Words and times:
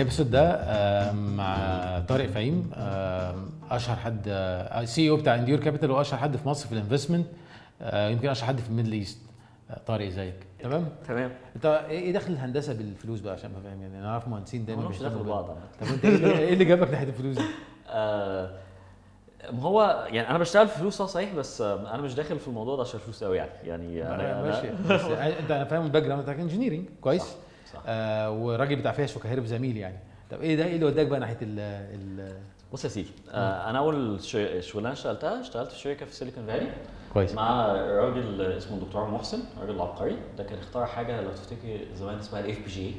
ال 0.00 0.04
episode 0.04 0.30
ده 0.30 0.50
آه، 0.54 1.12
مع 1.12 1.56
طارق 2.08 2.26
فهيم 2.26 2.70
آه، 2.74 3.34
أشهر 3.70 3.96
حد 3.96 4.22
CEO 4.84 5.16
بتاع 5.16 5.34
Endure 5.34 5.60
Capital 5.60 5.90
وأشهر 5.90 6.20
حد 6.20 6.36
في 6.36 6.48
مصر 6.48 6.66
في 6.68 6.72
ال 6.72 6.77
investment 6.77 7.26
آه، 7.82 8.08
يمكن 8.08 8.28
أشهر 8.28 8.46
حد 8.48 8.60
في 8.60 8.68
ال 8.68 8.71
Middle 8.71 8.92
East 8.92 9.18
آه، 9.70 9.80
طارق 9.86 10.06
إزيك؟ 10.06 10.34
تمام؟ 10.62 10.88
تمام. 11.08 11.30
أنت 11.56 11.66
إيه 11.66 11.98
إيه 12.00 12.12
دخل 12.12 12.32
الهندسة 12.32 12.72
بالفلوس 12.74 13.20
بقى 13.20 13.32
عشان 13.34 13.50
فاهم؟ 13.64 13.82
يعني 13.82 13.98
أنا 13.98 14.12
عارف 14.12 14.28
مهندسين 14.28 14.64
دايما 14.64 14.88
ببعض 15.22 15.50
عامة. 15.50 15.60
طب 15.80 15.86
أنت 15.86 16.04
إيه 16.04 16.14
اللي- 16.16 16.38
إيه 16.38 16.52
اللي 16.52 16.64
جابك 16.64 16.90
ناحية 16.90 17.08
الفلوس 17.08 17.36
دي؟ 17.38 17.44
آه، 17.88 18.50
ما 19.52 19.62
هو 19.62 20.06
يعني 20.10 20.30
أنا 20.30 20.38
بشتغل 20.38 20.68
في 20.68 20.78
فلوس 20.78 21.02
صحيح 21.02 21.34
بس 21.34 21.60
آه، 21.60 21.94
أنا 21.94 22.02
مش 22.02 22.14
داخل 22.14 22.38
في 22.38 22.48
الموضوع 22.48 22.76
ده 22.76 22.82
عشان 22.82 23.00
فلوس 23.00 23.24
قوي 23.24 23.36
يعني. 23.36 23.50
يعني 23.64 24.02
أنا 24.14 24.42
ماشي. 24.42 24.68
انت 25.42 25.50
أنا 25.50 25.64
فاهم 25.64 25.84
ال 25.84 26.02
background 26.02 26.22
بتاعك 26.22 26.38
engineering 26.38 26.84
كويس. 27.00 27.22
صح، 27.22 27.28
صح. 27.72 27.80
آه 27.86 28.30
وراجل 28.30 28.76
بتاع 28.76 28.92
فيش 28.92 29.16
وكهربا 29.16 29.44
زميل 29.44 29.76
يعني 29.76 29.98
طب 30.30 30.40
إيه 30.40 30.56
ده 30.56 30.64
إيه 30.64 30.74
اللي 30.74 30.84
وداك 30.86 31.06
بقى 31.06 31.20
ناحية 31.20 31.38
ال 31.42 31.58
ال 31.60 32.36
بص 32.72 32.84
يا 32.84 32.88
سيدي 32.88 33.10
آه، 33.30 33.70
أنا 33.70 33.78
أول 33.78 34.20
شغلانة 34.60 34.92
اشتغلتها 34.92 35.40
اشتغلت 35.40 35.72
في 35.72 35.78
شركه 35.78 36.06
في 36.06 36.14
سيليكون 36.14 36.46
فالي 36.46 36.72
كويس 37.12 37.34
مع 37.34 37.66
راجل 37.72 38.42
اسمه 38.42 38.76
الدكتور 38.76 39.08
محسن 39.10 39.38
راجل 39.60 39.80
عبقري 39.80 40.16
ده 40.38 40.44
كان 40.44 40.58
اخترع 40.58 40.86
حاجة 40.86 41.20
لو 41.20 41.30
تفتكر 41.30 41.78
زمان 41.94 42.18
اسمها 42.18 42.40
ال 42.40 42.58
FPGA 42.58 42.94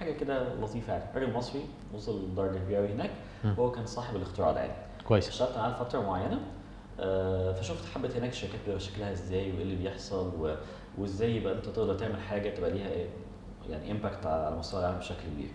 حاجة 0.00 0.12
كده 0.12 0.54
لطيفة 0.54 0.92
يعني 0.92 1.04
راجل 1.20 1.32
مصري 1.32 1.60
وصل 1.94 2.24
لدرجة 2.24 2.58
كبيرة 2.58 2.78
أوي 2.78 2.88
هناك. 2.92 3.10
وهو 3.44 3.70
كان 3.70 3.86
صاحب 3.86 4.16
الاختراع 4.16 4.52
ده 4.52 4.60
يعني 4.60 4.72
كويس 5.04 5.28
اشتغلت 5.28 5.56
معاه 5.58 5.70
لفترة 5.70 6.00
معينة 6.00 6.40
آه، 7.00 7.52
فشفت 7.52 7.84
حبة 7.94 8.18
هناك 8.18 8.30
الشركات 8.30 8.60
بيبقى 8.66 8.80
شكلها 8.80 9.12
إزاي 9.12 9.52
وإيه 9.52 9.62
اللي 9.62 9.76
بيحصل. 9.76 10.56
وإزاي 10.98 11.36
يبقى 11.36 11.52
أنت 11.52 11.64
تقدر 11.64 11.94
تعمل 11.94 12.20
حاجة 12.20 12.50
تبقى 12.50 12.70
ليها 12.70 12.88
إيه؟ 12.90 13.06
يعني 13.70 13.90
impact 13.92 14.26
على 14.26 14.56
مستوى 14.56 14.80
العالم 14.80 14.98
بشكل 14.98 15.22
كبير. 15.34 15.48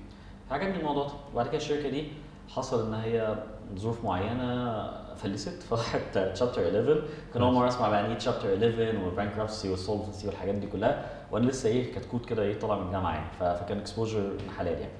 فعجبني 0.49 0.79
الموضوع 0.79 1.07
ده. 1.07 1.13
وبعد 1.33 1.47
كده 1.47 1.57
الشركة 1.57 1.89
دي 1.89 2.07
حصل 2.49 2.87
إن 2.87 2.93
هي 2.93 3.35
ظروف 3.77 4.05
معينة 4.05 4.91
فلست. 5.15 5.63
فراحت 5.63 6.17
Chapter 6.17 6.61
11 6.61 7.03
كان 7.33 7.43
أول 7.43 7.53
مرة 7.53 7.67
أسمع 7.67 7.89
بقى 7.89 7.99
يعني 7.99 8.13
إيه 8.13 8.17
Chapter 8.19 8.53
11 8.53 8.99
وال 9.05 9.16
bankruptcy 9.16 9.69
وال 9.69 9.81
solvency 9.81 10.27
والحاجات 10.27 10.55
دي 10.55 10.67
كلها. 10.67 11.09
وأنا 11.31 11.45
لسه 11.45 11.69
إيه 11.69 11.93
كتكوت 11.93 12.25
كده 12.25 12.43
إيه 12.43 12.59
طالع 12.59 12.75
من 12.77 12.85
الجامعة 12.87 13.13
يعني. 13.13 13.31
فكان 13.39 13.77
exposure 13.77 14.33
حلال 14.57 14.73
يعني. 14.79 14.93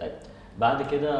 طيب 0.00 0.12
بعد 0.58 0.82
كده 0.90 1.14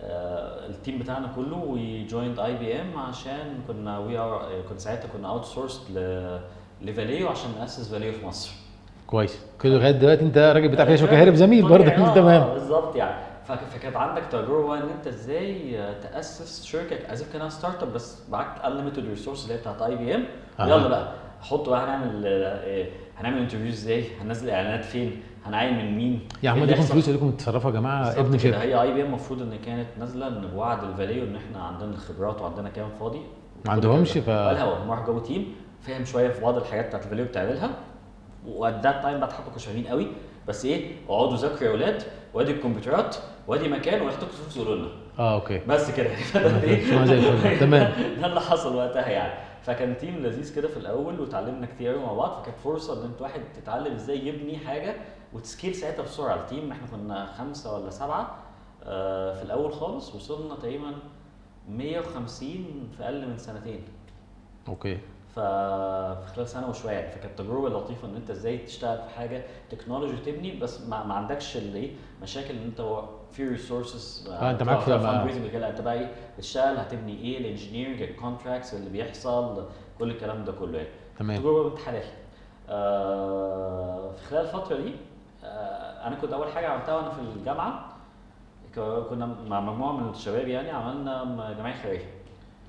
آه، 0.00 0.66
ال 0.66 0.72
team 0.72 0.98
بتاعنا 0.98 1.32
كله 1.36 1.56
we 1.56 2.04
joined 2.04 2.38
IBM 2.40 2.98
عشان 2.98 3.60
كنا 3.68 3.98
we 3.98 4.18
are 4.18 4.62
كنا 4.68 4.78
ساعتها 4.78 5.08
كنا 5.08 5.28
outsource 5.28 5.44
ل 5.44 5.90
Valeo 6.82 7.28
عشان 7.28 7.50
نأسس 7.58 7.88
Valeo 7.88 8.12
في 8.12 8.26
مصر. 8.26 8.52
كويس. 9.06 9.38
كده 9.60 9.74
لغاية 9.76 9.90
دلوقتي 9.90 10.22
انت 10.24 10.38
راجل 10.38 10.68
بتاع 10.68 10.84
فيش 10.84 11.02
وكهرب 11.02 11.34
زميل 11.34 11.68
برضه. 11.68 11.88
تمام. 12.14 12.42
آه، 12.42 12.52
بالظبط 12.54 12.96
يعني. 12.96 13.14
فك- 13.44 13.58
فكانت 13.70 13.96
عندك 13.96 14.22
تجربة 14.32 14.74
ان 14.78 14.88
انت 14.88 15.06
إزاي 15.06 15.76
تأسس 16.02 16.64
شركة 16.64 17.12
as 17.12 17.22
كأنها 17.32 17.48
start-up 17.48 17.92
بس 17.92 18.18
معاك 18.30 18.62
unlimited 18.62 18.98
resource 19.08 19.42
اللي 19.42 19.54
هي 19.54 19.58
بتاعت 19.58 19.82
IBM. 19.82 20.24
يلا 20.60 20.88
بقى 20.88 21.12
حط 21.40 21.68
بقى 21.68 21.84
هنعمل 21.84 22.22
آه، 22.26 22.86
هنعمل 23.18 23.38
interview 23.38 23.68
إزاي 23.68 24.04
هننزل 24.22 24.50
إعلانات 24.50 24.84
فين 24.84 25.22
هنعين 25.46 25.74
من 25.78 25.96
مين 25.96 26.28
يا 26.42 26.50
عم 26.50 26.62
إيه 26.62 26.70
يحصل؟ 26.70 26.92
فلوس 26.92 27.08
اديكم 27.08 27.30
تتصرفوا 27.30 27.70
يا 27.70 27.74
جماعة 27.76 28.10
ابن 28.20 28.28
كده. 28.30 28.38
شركة. 28.38 28.62
هي 28.62 28.82
IBM 28.82 29.06
المفروض 29.06 29.42
إن 29.42 29.56
كانت 29.66 29.86
نازلة 29.98 30.26
إن 30.28 30.46
بوعد 30.54 30.84
ال 30.84 30.91
Valeo 30.91 31.24
إن 31.24 31.36
إحنا 31.36 31.62
عندنا 31.62 31.90
الخبرات 31.90 32.40
وعندنا 32.42 32.68
كام 32.68 32.88
فاضي. 33.00 33.20
ما 33.66 33.72
عندهمش 33.72 34.10
ف- 34.12 34.20
فالهوا 34.24 34.74
هم 34.76 34.90
راحوا 34.90 35.06
جابوا 35.06 35.20
team 35.20 35.54
فاهم 35.80 36.04
شوية 36.04 36.28
في 36.28 36.40
بعض 36.40 36.56
الحاجات 36.56 36.86
بتاعت 36.86 37.04
ال 37.04 37.07
Valeo 37.07 37.24
بتعملها. 37.24 37.70
و 38.46 38.55
at 38.55 38.74
that 38.84 39.02
time 39.02 39.20
بقى 39.20 39.28
كانوا 39.28 39.58
شغالين 39.58 39.86
قوي. 39.86 40.06
بس 40.48 40.64
إيه؟ 40.64 40.92
اقعدوا 41.08 41.36
ذاكروا 41.36 41.62
يا 41.62 41.70
أولاد 41.70 42.02
وادي 42.34 42.52
الكمبيوترات 42.52 43.16
وادي 43.48 43.68
مكان 43.68 44.02
ويحطوا 44.02 44.28
فلوس 44.28 44.56
يقولوا 44.56 44.76
لنا 44.76 44.88
آه 45.18 45.34
OK. 45.34 45.58
بس 45.58 45.90
كده. 45.90 46.14
فده 46.32 46.62
إيه؟ 46.62 46.74
الفل. 47.02 47.58
تمام. 47.66 47.92
ده 48.20 48.26
اللي 48.26 48.40
حصل 48.40 48.76
وقتها 48.76 49.08
يعني. 49.08 49.44
فكان 49.62 49.96
team 49.96 50.16
لذيذ 50.16 50.54
كده 50.56 50.68
في 50.68 50.76
الأول 50.76 51.20
وتعلمنا 51.20 51.66
كتير 51.66 51.92
قوي 51.92 52.02
مع 52.02 52.12
بعض. 52.12 52.42
فكانت 52.42 52.58
فرصة 52.64 53.00
إن 53.00 53.06
أنت 53.10 53.22
واحد 53.22 53.40
تتعلم 53.62 53.94
إزاي 53.94 54.26
يبني 54.26 54.58
حاجة 54.58 54.94
وت 55.32 55.44
scale 55.44 55.74
ساعتها 55.74 56.02
بسرعة. 56.02 56.34
ال 56.34 56.42
team 56.42 56.72
إحنا 56.72 56.86
كنا 56.86 57.26
خمسة 57.26 57.74
ولا 57.78 57.90
سبعة 57.90 58.38
آه، 58.84 59.34
في 59.34 59.42
الأول 59.42 59.72
خالص. 59.72 60.14
وصلنا 60.14 60.54
تقريبا 60.54 60.92
150 61.68 62.88
في 62.96 63.04
أقل 63.04 63.28
من 63.28 63.38
سنتين. 63.38 63.80
OK. 64.68 64.98
ففي 65.34 66.34
خلال 66.34 66.48
سنة 66.48 66.68
وشوية 66.68 66.92
يعني. 66.92 67.12
فكانت 67.12 67.38
تجربة 67.38 67.68
لطيفة 67.68 68.08
إن 68.08 68.16
أنت 68.16 68.30
إزاي 68.30 68.58
تشتغل 68.58 68.98
في 68.98 69.10
حاجة 69.16 69.42
technology 69.70 70.16
تبني 70.16 70.56
بس 70.58 70.80
ما, 70.80 71.04
ما 71.04 71.14
عندكش 71.14 71.56
اللي 71.56 71.78
إيه 71.78 71.92
مشاكل 72.22 72.54
إن 72.54 72.62
أنت 72.62 73.00
في 73.32 73.48
resources 73.48 74.28
آه، 74.30 74.50
أنت 74.50 74.62
معاك 74.62 74.84
كده 75.52 75.68
أنت 75.70 75.80
بقى 75.80 75.94
إيه 75.94 76.10
بتشتغل 76.38 76.76
هتبني 76.78 77.20
إيه 77.20 77.38
ال 77.38 77.43
engineering 77.43 78.02
ال 78.02 78.09
contracts 78.09 78.74
اللي 78.74 78.90
بيحصل 78.90 79.66
كل 79.98 80.10
الكلام 80.10 80.44
ده 80.44 80.52
كله 80.52 80.78
يعني. 80.78 80.88
تمام. 81.18 81.36
تجربة 81.40 81.70
بنت 81.70 81.78
حلال 81.78 82.04
آه 82.68 84.12
في 84.12 84.24
خلال 84.24 84.40
الفترة 84.44 84.76
دي 84.76 84.92
آه 85.44 86.06
أنا 86.06 86.16
كنت 86.16 86.32
أول 86.32 86.52
حاجة 86.52 86.66
عملتها 86.68 86.96
وأنا 86.96 87.10
في 87.10 87.20
الجامعة 87.20 87.90
كنا 88.74 89.26
مع 89.48 89.60
مجموعة 89.60 89.92
من 89.92 90.10
الشباب 90.10 90.48
يعني 90.48 90.70
عملنا 90.70 91.54
جمعية 91.58 91.74
خيرية. 91.82 92.04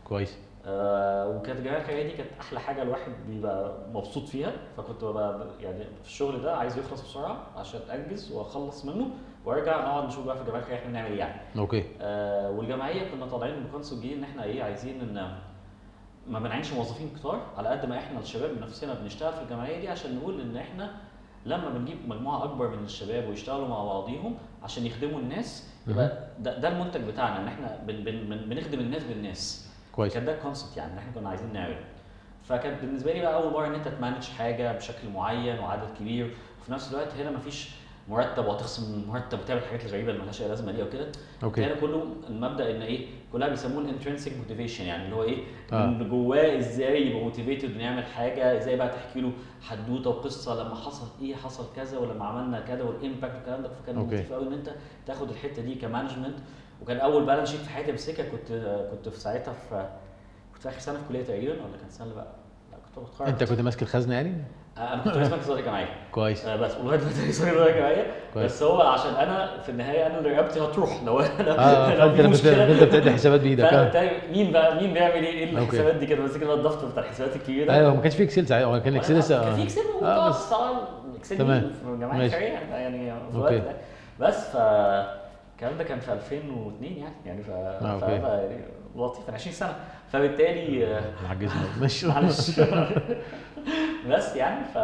كويس. 0.08 0.38
آه 0.68 1.28
وكانت 1.30 1.60
الجمعيه 1.60 1.82
الخيريه 1.82 2.04
دي 2.04 2.12
كانت 2.18 2.30
أحلى 2.40 2.60
حاجة 2.60 2.82
الواحد 2.82 3.12
بيبقى 3.28 3.78
مبسوط 3.94 4.28
فيها. 4.28 4.52
فكنت 4.78 5.04
ببقى 5.04 5.48
يعني 5.60 5.84
في 6.04 6.08
الشغل 6.08 6.42
ده 6.42 6.58
عايز 6.58 6.78
يخلص 6.78 7.02
بسرعة 7.02 7.48
عشان 7.58 7.80
أنجز 7.94 8.32
وأخلص 8.32 8.86
منه 8.86 9.08
وأرجع 9.46 9.82
نقعد 9.82 10.04
نشوف 10.08 10.26
بقى 10.26 10.36
في 10.36 10.42
الجمعيه 10.42 10.76
إحنا 10.76 10.90
بنعمل 10.90 11.12
إيه 11.12 11.20
يعني. 11.20 11.42
أوكي. 11.60 11.86
آه 12.02 12.52
والجمعية 12.52 13.12
كنا 13.12 13.26
طالعين 13.26 13.64
بكونسبت 13.64 14.00
جديد 14.00 14.18
إن 14.18 14.24
إحنا 14.24 14.44
إيه 14.44 14.64
عايزين 14.64 15.02
إن 15.02 15.32
ما 16.28 16.40
بنعينش 16.40 16.74
موظفين 16.74 17.10
كتار 17.20 17.42
على 17.58 17.70
قد 17.70 17.86
ما 17.86 17.98
إحنا 17.98 18.20
الشباب 18.20 18.62
نفسنا 18.62 18.94
بنشتغل 18.94 19.34
في 19.34 19.42
الجمعية 19.42 19.80
دي 19.80 19.88
عشان 19.88 20.16
نقول 20.16 20.42
إن 20.42 20.58
إحنا 20.58 20.92
لما 21.46 21.70
بنجيب 21.70 21.98
مجموعة 22.10 22.44
أكبر 22.44 22.70
من 22.70 22.84
الشباب 22.84 23.30
ويشتغلوا 23.30 23.68
مع 23.68 23.84
بعضيهم 23.86 24.38
عشان 24.64 24.86
يخدموا 24.86 25.20
الناس 25.20 25.70
يبقى 25.88 26.28
ده, 26.40 26.58
ده 26.60 26.68
المنتج 26.68 27.02
بتاعنا 27.02 27.42
إن 27.42 27.48
إحنا 27.48 27.80
بن 27.88 28.04
بن 28.04 28.30
بن 28.30 28.50
بنخدم 28.50 28.80
الناس 28.80 29.04
بالناس. 29.04 29.65
كويس. 29.96 30.14
كان 30.14 30.26
ده 30.26 30.36
الكونسبت 30.36 30.78
يعني 30.78 30.90
اللي 30.92 31.00
إحنا 31.02 31.12
كنا 31.12 31.30
عايزين 31.30 31.54
نعمله. 31.54 31.80
فكانت 32.44 32.82
بالنسبة 32.82 33.14
لي 33.14 33.22
بقى 33.22 33.34
أول 33.36 33.54
مرة 33.54 33.68
إن 33.68 33.74
أنت 33.74 33.88
تمانج 33.88 34.24
حاجة 34.24 34.72
بشكل 34.78 35.10
معين 35.14 35.60
وعدد 35.60 35.88
كبير 36.00 36.34
وفي 36.62 36.72
نفس 36.72 36.92
الوقت 36.94 37.14
هنا 37.14 37.32
مفيش 37.32 37.70
مرتب 38.10 38.46
وهتخصم 38.46 38.94
المرتب 38.94 39.40
وتعمل 39.40 39.62
الحاجات 39.62 39.86
الغريبه 39.86 40.08
اللي 40.08 40.20
مالهاش 40.20 40.42
أي 40.42 40.48
لازمة 40.48 40.72
دي 40.72 40.82
أو 40.82 40.90
كده 40.90 41.08
OK. 41.44 41.66
هنا 41.66 41.76
كله 41.76 42.06
المبدأ 42.30 42.72
إن 42.76 42.82
إيه؟ 42.82 43.08
كلها 43.32 43.48
بيسموه 43.50 43.82
ال 43.84 43.89
intrinsic 43.89 44.34
motivation 44.38 44.86
يعني 44.86 45.06
اللي 45.06 45.16
هو 45.16 45.24
إيه؟ 45.24 45.44
آه. 45.74 45.86
من 45.86 46.10
جواه 46.10 46.58
إزاي 46.58 47.08
يبقى 47.08 47.24
motivated 47.24 47.72
إنه 47.72 47.84
يعمل 47.84 48.06
حاجة 48.06 48.58
إزاي 48.58 48.76
بقى 48.76 48.90
تحكي 48.90 49.22
له 49.22 49.32
حدوتة 49.62 50.10
وقصة 50.10 50.64
لما 50.64 50.76
حصل 50.76 51.08
إيه 51.22 51.36
حصل 51.36 51.66
كذا 51.76 51.98
ولما 51.98 52.26
عملنا 52.26 52.60
كذا 52.60 52.84
وال 52.84 52.97
impact 52.97 53.36
والكلام 53.36 53.62
ده. 53.64 53.70
فكان. 53.70 54.00
لطيف 54.08 54.34
قوي 54.34 54.48
إن 54.48 54.54
أنت 54.54 54.72
تاخد 55.06 55.30
الحتة 55.30 55.62
دي 55.62 55.76
ك 55.76 55.81
management 55.81 56.36
وكان 56.82 56.98
أول 56.98 57.26
balance 57.26 57.52
sheet 57.52 57.62
في 57.62 57.70
حياتي 57.70 57.92
أمسكها 57.92 58.26
كنت 58.30 58.52
كنت 58.92 59.10
في 59.10 59.20
ساعتها 59.20 59.54
في 59.54 59.86
كنت 60.54 60.62
في 60.64 60.70
آخر 60.70 60.80
سنة 60.80 60.96
في 60.96 61.04
كلية 61.10 61.24
تقريبا 61.24 61.54
ولا 61.54 61.78
كان 61.82 61.90
سنة؟ 61.90 62.04
اللي 62.04 62.16
بقى 62.16 62.28
لا 62.72 62.78
كنت 62.78 63.06
بتخرج 63.10 63.28
أنت 63.28 63.44
كنت 63.44 63.62
ماسك 63.62 63.82
الخزنة 63.82 64.16
يعني؟ 64.16 64.34
أنا 64.78 65.02
كنت 65.04 65.16
اسمك 65.18 65.42
صديق 65.42 65.66
جماعيه 65.66 65.88
كويس. 66.12 66.46
آه، 66.46 66.56
بس 66.56 66.78
ولغاية 66.78 67.00
دلوقتي 67.00 67.32
صديق 67.32 67.76
جماعيه 67.78 68.06
كويس. 68.34 68.52
بس 68.54 68.64
هو 68.64 68.82
عشان 68.82 69.14
أنا 69.16 69.62
في 69.62 69.70
النهاية 69.70 70.08
أنا 70.08 70.18
اللي 70.20 70.30
رقبتي 70.30 70.60
هتروح. 70.60 71.02
لو 71.06 71.20
أنا 71.20 71.60
آه 71.60 71.96
لو 71.96 72.16
في 72.16 72.28
مشكلة. 72.28 72.72
انت 72.72 72.84
بتعد 72.84 73.10
حسابات 73.10 73.40
بإيدك 73.42 73.66
فبالتالي 73.70 74.12
مين 74.32 74.52
بقى 74.52 74.76
مين 74.82 74.94
بيعمل 74.94 75.14
إيه؟ 75.14 75.30
إيه 75.34 75.50
OK. 75.60 75.64
الحسابات 75.64 75.96
دي 75.96 76.06
كده؟ 76.06 76.24
بس 76.24 76.38
كده 76.38 76.54
الدفتر 76.54 76.88
بتاع 76.88 77.04
الحسابات 77.04 77.36
الكبيرة. 77.36 77.74
أيوه 77.74 77.96
ما 77.96 78.02
كانش 78.02 78.16
في 78.16 78.24
Excel 78.24 78.48
ساعتها. 78.48 78.66
هو 78.66 78.82
كان 78.82 78.96
Excel 78.96 79.18
لسه 79.18 79.44
كان 79.44 79.56
في 79.56 79.64
Excel 79.64 79.82
آه، 79.82 79.96
وطبعا 79.98 80.30
بس- 80.30 80.50
طبعا 80.50 80.88
Excel 81.20 81.38
تمام. 81.38 81.72
مين 81.86 82.10
في. 82.10 82.26
الخيريه 82.26 82.46
يعني 82.48 83.12
في. 83.32 83.36
الوقت 83.38 83.54
ده 83.54 83.74
بس 84.20 84.36
ف 84.50 84.58
الكلام 85.56 85.78
ده 85.78 85.84
كان 85.84 86.00
في 86.00 86.14
2002 86.14 86.94
يعني 86.98 87.14
يعني 87.26 87.44
ف 87.44 87.50
آه، 87.50 88.10
يعني 88.10 88.62
لطيف 88.96 89.28
من 89.30 89.34
20 89.34 89.54
سنة. 89.56 89.76
فبالتالي 90.12 91.02
عجزنا 91.30 91.62
ماشي. 91.82 92.08
معلش 92.08 92.60
بس 94.10 94.36
يعني 94.36 94.66
ف 94.66 94.78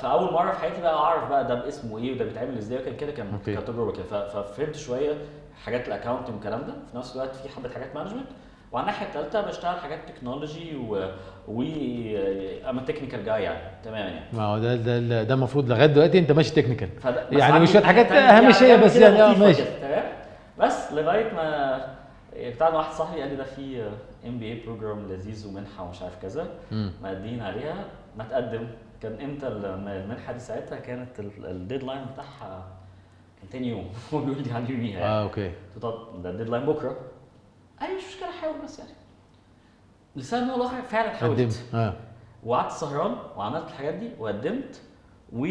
فأول 0.00 0.32
مرة 0.32 0.52
في 0.52 0.58
حياتي 0.58 0.80
بقى 0.80 0.94
أعرف 0.94 1.28
بقى 1.28 1.46
ده 1.46 1.54
باسمه 1.54 1.98
إيه 1.98 2.14
وده 2.14 2.24
بيتعمل 2.24 2.58
إزاي 2.58 2.78
وكان 2.78 2.96
كده 2.96 3.12
كان. 3.12 3.38
كانت 3.46 3.68
تجربه 3.68 3.92
كده. 3.92 4.28
ففهمت 4.28 4.76
شوية 4.76 5.14
حاجات 5.64 5.88
ال 5.88 5.92
accounting 5.92 6.34
والكلام 6.34 6.60
ده. 6.60 6.72
في 6.92 6.96
نفس 6.96 7.16
الوقت 7.16 7.36
في 7.36 7.48
حبة 7.48 7.68
حاجات 7.68 7.94
management 7.96 8.26
وعلى 8.72 8.82
الناحيه 8.86 9.06
الثالثه 9.06 9.40
بشتغل 9.40 9.76
حاجات 9.80 9.98
technology 10.08 10.76
و 10.76 11.10
و 11.48 11.62
I'm 12.70 12.82
a 12.86 12.90
technical 12.90 13.24
guy 13.24 13.42
يعني. 13.42 13.60
تماما 13.84 13.98
يعني. 14.08 14.24
ما 14.32 14.42
هو 14.42 14.58
ده 14.58 14.76
ده 14.76 15.22
ده 15.22 15.34
المفروض 15.34 15.68
لغاية 15.72 15.86
دلوقتي 15.86 16.18
انت 16.18 16.32
ماشي 16.32 16.50
technical 16.54 16.88
بس 17.06 17.38
يعني 17.38 17.60
مش 17.60 17.70
شوية 17.72 17.82
حاجات 17.82 18.12
هامشيه 18.12 18.66
يعني 18.66 18.82
بس 18.84 18.98
كده 18.98 19.08
يعني 19.08 19.22
آه 19.36 19.38
ماشي. 19.38 19.62
تمام؟ 19.80 20.04
بس 20.58 20.92
لغاية 20.92 21.32
ما 21.32 21.80
بتاع 22.36 22.68
واحد 22.68 22.92
صاحبي 22.92 23.20
قال 23.20 23.30
لي 23.30 23.36
ده 23.36 23.44
في 23.44 23.82
MBA 24.26 24.52
program 24.52 25.08
لذيذ 25.08 25.48
ومنحة 25.48 25.84
ومش 25.84 26.02
عارف 26.02 26.22
كذا. 26.22 26.46
مقدمين 27.02 27.40
عليها. 27.40 27.84
ما 28.18 28.24
تقدم. 28.24 28.66
كان 29.02 29.20
إمتى 29.20 29.48
الم- 29.48 29.88
المنحة 29.88 30.32
دي 30.32 30.38
ساعتها؟ 30.38 30.78
كانت 30.78 31.20
ال- 31.20 31.46
ال 31.46 31.52
deadline 31.52 32.00
بتاعها 32.12 32.64
تاني 33.52 33.68
يوم. 33.68 33.88
هو 34.14 34.18
بيقول 34.18 34.42
لي 34.42 34.52
عندي 34.52 34.72
يوميها 34.72 35.00
يعني. 35.00 35.12
آه 35.12 35.22
OK. 35.22 35.50
ده 35.82 36.30
ال 36.30 36.34
deadline 36.34 36.64
بكرة. 36.66 36.96
قال 37.80 37.90
لي 37.90 37.96
مش 37.96 38.02
مشكلة 38.04 38.30
حاول 38.40 38.54
بس 38.64 38.78
يعني. 38.78 38.90
لسبب 40.16 40.42
ما 40.46 40.54
الآخر 40.56 40.82
فعلا 40.82 41.10
حاولت. 41.10 41.40
قدمت 41.40 41.64
آه. 41.74 41.94
وقعدت 42.44 42.72
سهران 42.72 43.16
وعملت 43.36 43.68
الحاجات 43.68 43.94
دي 43.94 44.10
وقدمت. 44.18 44.80
و 45.32 45.46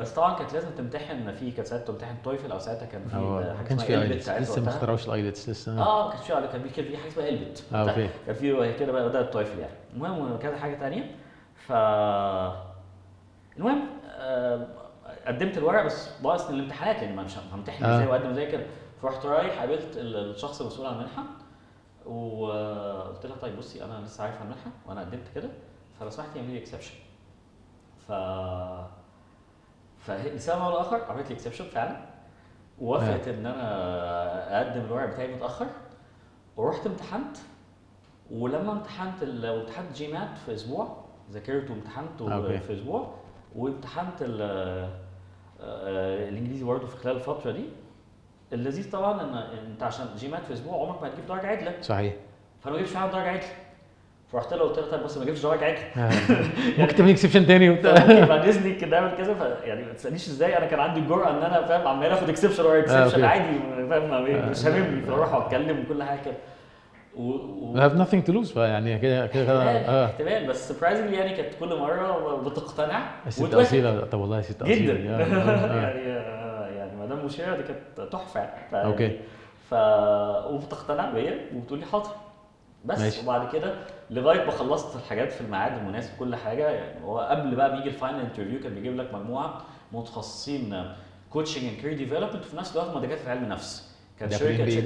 بس 0.00 0.10
طبعا 0.12 0.34
كانت 0.38 0.52
لازم 0.52 0.70
تمتحن 0.70 1.34
في 1.34 1.50
كانت 1.50 1.68
ساعتها 1.68 1.84
تمتحن 1.86 2.14
TOEFL 2.24 2.52
أو 2.52 2.58
ساعتها 2.58 2.86
كان 2.86 3.08
في 3.08 3.16
هو 3.16 3.40
ما 3.40 3.54
حاجة 3.58 3.66
كانش 3.66 3.82
اسمها 3.82 3.86
في 3.98 4.04
إلبت 4.04 4.10
IELTS 4.12 4.26
ساعتها 4.26 4.42
لسه 4.42 4.62
ما. 4.62 4.68
اخترعوش 4.68 5.06
ال 5.08 5.15
IELTS 5.15 5.48
لسه. 5.48 5.82
آه 5.82 6.06
ما 6.08 6.12
كانش 6.12 6.24
في 6.26 6.48
كان 6.52 6.62
في 6.62 6.68
كان 6.68 6.84
في 6.84 6.96
حاجة 6.96 7.08
اسمها 7.08 7.28
إلبت. 7.28 7.64
آه، 7.72 7.90
OK. 7.90 8.08
كان 8.26 8.34
في 8.34 8.74
كده 8.78 8.92
بقى 8.92 9.08
بدأت 9.08 9.32
TOEFL 9.32 9.58
يعني. 9.58 9.72
المهم 9.94 10.38
كذا 10.38 10.56
حاجة 10.56 10.74
تانية. 10.74 11.14
ف 11.66 11.72
المهم 13.56 13.82
آه، 14.10 14.66
قدمت 15.26 15.58
الورق 15.58 15.82
بس 15.86 16.08
ناقص 16.22 16.48
الامتحانات 16.48 16.96
لأن 17.02 17.16
ما 17.16 17.22
مش 17.22 17.32
همتحن 17.52 17.84
آه. 17.84 17.96
إزاي 17.96 18.06
واقدم 18.06 18.30
إزاي 18.30 18.46
كده. 18.52 18.66
فرحت 19.02 19.26
رايح 19.26 19.58
قابلت 19.60 19.96
ال- 19.96 20.30
الشخص 20.30 20.60
المسؤول 20.60 20.86
عن 20.86 20.94
المنحة. 20.94 21.22
وقلت 22.06 23.26
لها 23.26 23.36
طيب 23.36 23.56
بصي 23.56 23.84
أنا 23.84 24.00
لسه 24.04 24.24
عارف 24.24 24.36
عن 24.36 24.42
المنحه 24.42 24.70
وأنا 24.86 25.00
قدمت 25.00 25.28
كده 25.34 25.48
فلو 26.00 26.10
سمحتي 26.10 26.38
اعملي 26.38 26.52
لي 26.52 26.58
exception 26.58 26.94
ف 28.08 28.12
فلسبب 29.98 30.60
أو 30.62 30.70
لآخر 30.70 31.02
عملت 31.04 31.28
لي 31.28 31.34
exception 31.34 31.64
فعلا. 31.64 32.04
ووافقت 32.80 33.28
إن 33.28 33.46
أنا 33.46 34.58
أقدم 34.58 34.80
الورق 34.84 35.06
بتاعي 35.12 35.34
متأخر. 35.34 35.66
ورحت 36.56 36.86
امتحنت. 36.86 37.36
ولما 38.30 38.72
امتحنت 38.72 39.22
ال- 39.22 39.50
وامتحنت 39.50 39.92
GMAT 39.96 40.38
في 40.38 40.54
أسبوع 40.54 41.04
ذاكرت 41.30 41.70
وامتحنته 41.70 42.34
OK. 42.34 42.58
في 42.58 42.72
أسبوع 42.72 43.14
وامتحنت 43.56 44.22
ال- 44.22 44.42
آه، 45.60 46.28
الإنجليزي 46.28 46.64
برضه 46.64 46.86
في 46.86 46.96
خلال 46.96 47.16
الفترة 47.16 47.50
دي. 47.52 47.64
اللذيذ 48.52 48.90
طبعا 48.90 49.22
ان 49.22 49.34
أنت 49.72 49.82
عشان 49.82 50.06
GMAT 50.18 50.44
في 50.44 50.52
أسبوع 50.52 50.82
عمرك 50.82 51.02
ما 51.02 51.08
هتجيب 51.08 51.26
درجه 51.28 51.46
عدله 51.46 51.72
صحيح. 51.82 52.12
فأنا 52.64 52.74
ما 52.74 52.80
جبتش 52.82 52.92
فعلا 52.94 53.12
درجه 53.12 53.28
عدله 53.28 53.42
فرحت 54.32 54.52
له 54.54 54.62
قلت 54.62 54.78
له 54.78 54.90
طيب 54.90 55.02
بس 55.02 55.18
ما 55.18 55.24
جبتش 55.24 55.42
درجه 55.42 55.64
عدله 55.64 55.78
آه. 55.96 56.10
ممكن 56.80 56.96
تعمل 56.96 57.10
exception 57.10 57.46
تاني 57.46 57.70
وبتاع. 57.70 58.24
بعد 58.24 58.48
اذنك 58.48 58.76
كده 58.76 58.98
اعمل 58.98 59.16
كذا 59.16 59.34
ف- 59.34 59.64
يعني 59.64 59.84
ما 59.84 59.92
تسألنيش 59.92 60.28
إزاي. 60.28 60.58
أنا 60.58 60.66
كان 60.66 60.80
عندي 60.80 61.00
الجرأه 61.00 61.30
إن 61.30 61.42
أنا 61.42 61.66
فاهم 61.66 61.88
عمال 61.88 62.10
آخد 62.10 62.28
exception 62.28 62.64
ورا. 62.64 62.78
exception 62.78 63.24
عادي 63.24 63.58
فاهم 63.90 64.12
آه. 64.12 64.50
مش 64.50 64.66
هاممني 64.66 65.02
فأروح 65.02 65.34
أتكلم 65.34 65.80
وكل 65.80 66.02
حاجة 66.02 66.20
كده. 66.24 66.34
و... 67.16 67.22
و... 67.32 67.74
we 67.76 67.80
have 67.80 67.92
nothing 67.94 68.30
to 68.30 68.34
lose 68.36 68.52
فيعني 68.54 68.98
كده 68.98 69.26
كده 69.26 70.04
احتمال 70.04 70.44
آه. 70.44 70.46
بس 70.48 70.68
surprisingly 70.68 71.16
يعني 71.16 71.36
كانت 71.36 71.54
كل 71.60 71.78
مرة 71.78 72.42
بتقتنع. 72.48 73.10
الست. 73.26 73.54
أصيلة 73.54 74.00
طب 74.00 74.20
والله 74.20 74.40
ست 74.40 74.62
جدا. 74.62 74.72
اصيله 74.72 75.10
آه، 75.10 75.22
آه، 75.24 75.70
آه. 75.70 75.80
يعني 75.80 76.39
آه، 77.20 77.40
يعني 77.40 77.52
مدام 77.52 77.56
مشيره 77.56 77.56
دي 77.56 77.62
كانت 77.62 78.12
تحفة 78.12 78.40
يعني 78.40 78.70
ف... 78.70 78.74
OK. 78.74 79.20
ف 79.70 79.74
وبتقتنع 80.50 81.10
بيا 81.10 81.50
وبتقول 81.54 81.78
لي 81.78 81.86
حاضر 81.86 82.10
بس 82.84 82.98
ماشي. 83.00 83.22
وبعد 83.22 83.52
كده 83.52 83.74
لغاية 84.10 84.44
ما 84.44 84.50
خلصت 84.50 84.96
الحاجات 84.96 85.32
في 85.32 85.40
الميعاد 85.40 85.78
المناسب 85.78 86.10
كل 86.18 86.36
حاجة 86.36 86.70
يعني 86.70 87.04
هو 87.04 87.18
قبل 87.18 87.54
بقى 87.54 87.76
بيجي 87.76 87.88
ال 87.88 87.93
final 87.93 88.20
interview 88.20 88.60
كان 88.60 88.74
بيجيب 88.74 88.96
لك 88.96 89.14
مجموعة 89.14 89.62
متخصصين 89.92 90.94
coaching 91.30 91.64
and 91.64 91.80
career 91.80 91.96
development 91.98 92.34
وفي 92.34 92.56
نفس 92.56 92.76
الوقت 92.76 92.88
هم 92.88 93.02
دكاتره 93.02 93.30
علم 93.30 93.44
نفس 93.44 93.89
كان 94.20 94.30
شركة 94.30 94.66
شركة- 94.66 94.84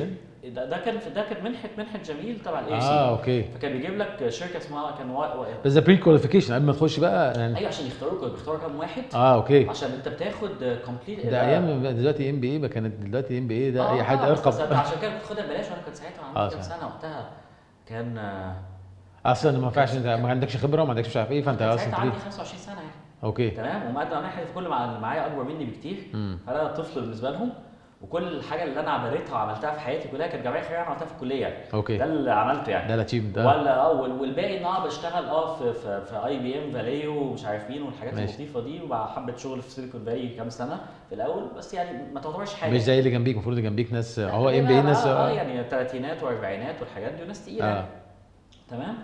ده؟ 0.48 0.64
ده 0.64 0.78
كان 0.78 0.94
ده 1.14 1.22
كانت 1.22 1.42
منحه 1.44 1.68
منحه 1.78 1.98
جميل 1.98 2.40
تبع 2.40 2.60
ال 2.60 2.80
EC 2.80 2.86
آه 2.86 3.10
OK. 3.18 3.42
فكان 3.42 3.72
بيجيب 3.72 3.98
لك 3.98 4.28
شركة 4.28 4.56
اسمها 4.56 4.90
كان 4.98 5.10
وا... 5.10 5.34
وا... 5.34 5.46
بس 5.64 5.72
ده 5.72 5.80
pre-qualification 5.80 6.54
قبل 6.54 6.64
ما 6.64 6.72
تخش 6.72 7.00
بقى 7.00 7.40
يعني 7.40 7.56
أيوه 7.58 7.68
عشان 7.68 7.86
يختاروك 7.86 8.24
بيختاروا 8.30 8.60
كام 8.60 8.76
واحد. 8.78 9.02
آه 9.14 9.34
OK. 9.34 9.68
عشان 9.68 9.90
أنت 9.92 10.08
بتاخد 10.08 10.78
complete 10.86 11.26
ده 11.26 11.40
أيام 11.46 11.82
دلوقتي 11.86 12.30
MBA 12.30 12.68
كانت 12.68 12.94
دلوقتي 13.02 13.38
MBA 13.38 13.70
ده 13.70 13.92
أي 13.92 14.04
حد 14.04 14.18
بس 14.18 14.46
ارقب 14.46 14.72
عشان 14.72 15.00
كده 15.02 15.10
كنت 15.10 15.20
باخدها 15.20 15.44
ببلاش 15.46 15.66
وأنا 15.70 15.82
كنت 15.86 15.94
ساعتها 15.94 16.22
آه، 16.36 16.40
عندي 16.42 16.54
كام 16.54 16.62
صح. 16.64 16.76
سنة 16.76 16.86
وقتها. 16.86 17.30
كان 17.86 18.18
آه، 18.18 18.56
أصلا 19.26 19.58
ما 19.58 19.64
ينفعش 19.64 19.94
أنت 19.96 20.06
ما 20.06 20.28
عندكش 20.28 20.56
خبرة 20.56 20.82
وما 20.82 20.90
عندكش 20.90 21.08
مش 21.08 21.16
عارف 21.16 21.30
إيه 21.30 21.42
فأنت 21.42 21.58
كان 21.58 21.68
أصلا 21.68 21.84
ساعتها 21.84 22.00
عندي 22.00 22.16
25 22.16 22.58
سنة 22.60 22.74
يعني. 22.74 22.88
OK. 23.24 23.50
تمام. 23.50 23.86
ومقدم 23.90 24.14
على 24.14 24.22
ناحيه 24.22 24.44
كل 24.54 24.68
معايا 24.68 25.26
أكبر 25.26 25.42
مني 25.44 25.64
بكتير. 25.64 25.96
فانا 26.46 26.66
طفل 26.72 27.00
بالنسبة 27.00 27.30
لهم. 27.30 27.52
وكل 28.04 28.22
الحاجة 28.22 28.64
اللي 28.64 28.80
أنا 28.80 28.90
عملتها 28.90 29.32
وعملتها 29.34 29.70
في 29.70 29.80
حياتي 29.80 30.08
كلها 30.08 30.26
كانت 30.26 30.44
جمعية 30.44 30.62
خيرية 30.62 30.78
أنا 30.78 30.86
عملتها 30.86 31.06
في 31.06 31.12
الكلية. 31.12 31.40
يعني 31.46 31.54
ده 31.64 31.74
OK 31.74 32.04
اللي 32.04 32.30
عملته 32.30 32.70
يعني. 32.70 32.88
ده 32.88 32.94
ال 32.94 32.98
achieve 32.98 33.24
ده. 33.34 33.46
ولا 33.46 33.76
آه 33.80 33.92
وال- 34.00 34.20
والباقي 34.20 34.58
إن 34.60 34.64
أنا 34.64 34.84
بشتغل 34.84 35.24
آه 35.28 35.56
في 35.56 35.72
في, 35.72 36.04
في 36.04 36.26
IBM 36.26 36.70
Valeo 36.72 37.22
ومش 37.22 37.44
عارف 37.44 37.70
مين 37.70 37.82
والحاجات. 37.82 38.14
اللطيفة 38.18 38.60
دي 38.60 38.82
ومع 38.82 39.06
حبة 39.06 39.36
شغل 39.36 39.62
في 39.62 39.70
Silicon 39.70 40.04
Valley 40.04 40.28
كام 40.28 40.50
سنة 40.50 40.80
في 41.08 41.14
الأول 41.14 41.44
بس 41.56 41.74
يعني 41.74 42.12
ما 42.12 42.20
تعتبرش 42.20 42.54
حاجة 42.54 42.70
مش 42.70 42.80
زي 42.82 42.98
اللي 42.98 43.10
جنبيك 43.10 43.34
المفروض 43.34 43.56
اللي 43.56 43.68
جنبيك 43.70 43.92
ناس 43.92 44.18
لا، 44.18 44.30
هو 44.32 44.48
ام 44.48 44.66
بي 44.66 44.80
ناس 44.80 45.06
آه. 45.06 45.28
آه 45.28 45.30
يعني 45.30 45.64
ثلاثينات 45.64 46.22
وأربعينات 46.22 46.80
والحاجات 46.80 47.12
دي 47.12 47.22
وناس 47.22 47.44
تقيلة 47.44 47.64
آه. 47.64 47.74
يعني. 47.74 47.86
تمام؟ 48.70 48.94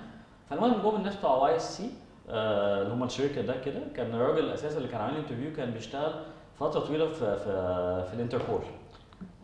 فالمهم 0.51 0.83
جم 0.83 0.97
الناس 0.97 1.17
بتوع 1.17 1.37
YSC 1.37 1.91
اللي 2.29 2.95
هم 2.95 3.03
الشركة 3.05 3.41
ده 3.43 3.55
كده 3.65 3.81
كان 3.97 4.15
الراجل 4.15 4.39
الاساسي 4.45 4.77
اللي 4.79 4.89
كان 4.89 5.01
عامل 5.01 5.17
interview 5.17 5.53
كان 5.57 5.71
بيشتغل 5.71 6.13
فترة 6.61 6.81
طويلة 6.81 7.07
في 7.09 7.37
في 7.37 8.05
في 8.09 8.15
الانتربول. 8.15 8.61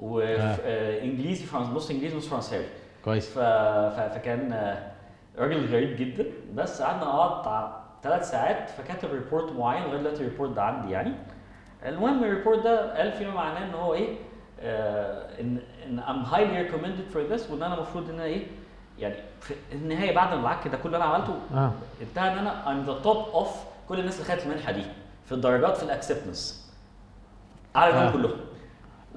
وانجليزي 0.01 1.45
فرنسي 1.45 1.73
بص 1.73 1.91
إنجليزي 1.91 2.17
مش 2.17 2.29
فرنساوي. 2.29 2.65
كويس. 3.05 3.31
ف... 3.31 3.39
فكان 4.15 4.53
آه، 4.53 4.93
راجل 5.39 5.67
غريب 5.67 5.97
جدا. 5.97 6.27
بس 6.55 6.83
قعدنا 6.83 7.05
نقعد 7.05 7.71
ثلاث 8.03 8.31
ساعات 8.31 8.71
فكتب 8.71 9.13
report 9.13 9.53
معين 9.53 9.83
لغاية 9.85 9.99
دلوقتي 10.01 10.25
ال 10.25 10.28
report 10.28 10.51
ده 10.51 10.63
عندي 10.63 10.93
يعني. 10.93 11.13
المهم 11.87 12.25
ال 12.25 12.30
report 12.30 12.59
ده 12.65 12.97
قال 12.99 13.13
فيما 13.13 13.35
معناه 13.35 13.65
إن 13.65 13.75
هو 13.75 13.95
إيه 13.95 14.17
آه 14.61 15.41
ان 15.41 15.59
إن 15.87 16.01
I'm 16.03 16.27
highly 16.33 16.71
recommended 16.73 17.15
for 17.15 17.33
this 17.33 17.51
وإن 17.51 17.63
أنا 17.63 17.75
المفروض 17.75 18.09
إن 18.09 18.15
أنا 18.15 18.25
إيه 18.25 18.47
يعني 18.99 19.15
في 19.41 19.55
النهاية 19.73 20.15
بعد 20.15 20.35
ما 20.35 20.41
العك 20.41 20.69
ده 20.69 20.77
كله 20.79 20.85
اللي 20.95 20.97
أنا 20.97 21.15
عملته 21.15 21.35
انتهى 22.03 22.33
إن 22.33 22.39
أنا 22.39 22.65
I'm 22.65 22.89
the 22.89 23.05
top 23.07 23.37
of 23.43 23.49
كل 23.89 24.01
الناس 24.01 24.21
اللي 24.21 24.35
خدت 24.35 24.47
المنحة 24.47 24.73
دي 24.73 24.83
في 25.27 25.33
الدرجات 25.33 25.77
في 25.77 25.83
ال 25.83 25.91
acceptance 25.91 26.71
منهم 27.77 27.95
آه. 27.95 28.13
كلهم 28.13 28.37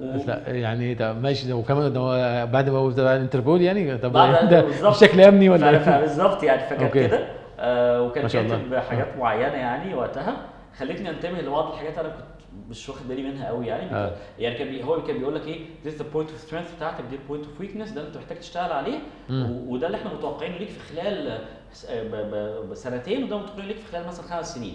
لا 0.00 0.42
يعني 0.46 0.94
ده 0.94 1.12
ماشي 1.12 1.48
ده 1.48 1.56
وكمان 1.56 1.92
ده 1.92 2.44
بعد 2.44 2.68
ما 2.70 2.78
هو 2.78 2.90
تبع 2.90 3.12
الانتربول 3.16 3.60
يعني؟ 3.62 3.98
طب 3.98 4.12
بعد- 4.12 4.48
ده 4.48 4.60
بالظبط. 4.60 4.94
بشكل 4.96 5.20
امني 5.20 5.48
ولا 5.48 5.78
ف- 5.78 5.88
فبالظبط 5.88 6.42
يعني 6.42 6.60
فكان. 6.60 6.88
كده. 6.88 7.28
آه 7.58 8.02
وكان. 8.02 8.26
كاتب 8.28 8.74
حاجات 8.74 9.16
معينة 9.18 9.54
يعني 9.54 9.94
وقتها. 9.94 10.36
خلتني 10.78 11.10
انتبه 11.10 11.40
لبعض 11.40 11.72
الحاجات 11.72 11.98
أنا 11.98 12.08
كنت 12.08 12.24
مش 12.70 12.88
واخد 12.88 13.08
بالي 13.08 13.22
منها 13.22 13.48
قوي 13.48 13.66
يعني. 13.66 13.90
آه. 13.96 14.10
يعني 14.38 14.54
كان 14.58 14.68
بي 14.68 14.84
هو 14.84 15.02
كان 15.02 15.18
بيقول 15.18 15.34
لك 15.34 15.46
إيه 15.46 15.60
this 15.84 15.88
is 15.88 15.98
the 15.98 16.04
point 16.16 16.26
of 16.28 16.50
strength 16.50 16.76
بتاعتك 16.76 17.04
دي 17.10 17.16
ال 17.16 17.21
point 17.21 17.44
of 17.46 17.60
weakness 17.60 17.90
ده 17.90 18.00
أنت 18.06 18.16
محتاج 18.16 18.38
تشتغل 18.38 18.72
عليه. 18.72 18.98
وده 19.68 19.86
اللي 19.86 19.98
إحنا 19.98 20.14
متوقعينه 20.14 20.56
ليك 20.56 20.68
في 20.68 20.94
خلال 21.00 21.38
س- 21.72 21.86
ب- 21.90 22.14
ب- 22.14 22.70
بسنتين 22.70 23.24
وده 23.24 23.38
متوقعينه 23.38 23.66
ليك 23.68 23.76
في 23.76 23.92
خلال 23.92 24.06
مثلا 24.06 24.26
خمس 24.26 24.54
سنين. 24.54 24.74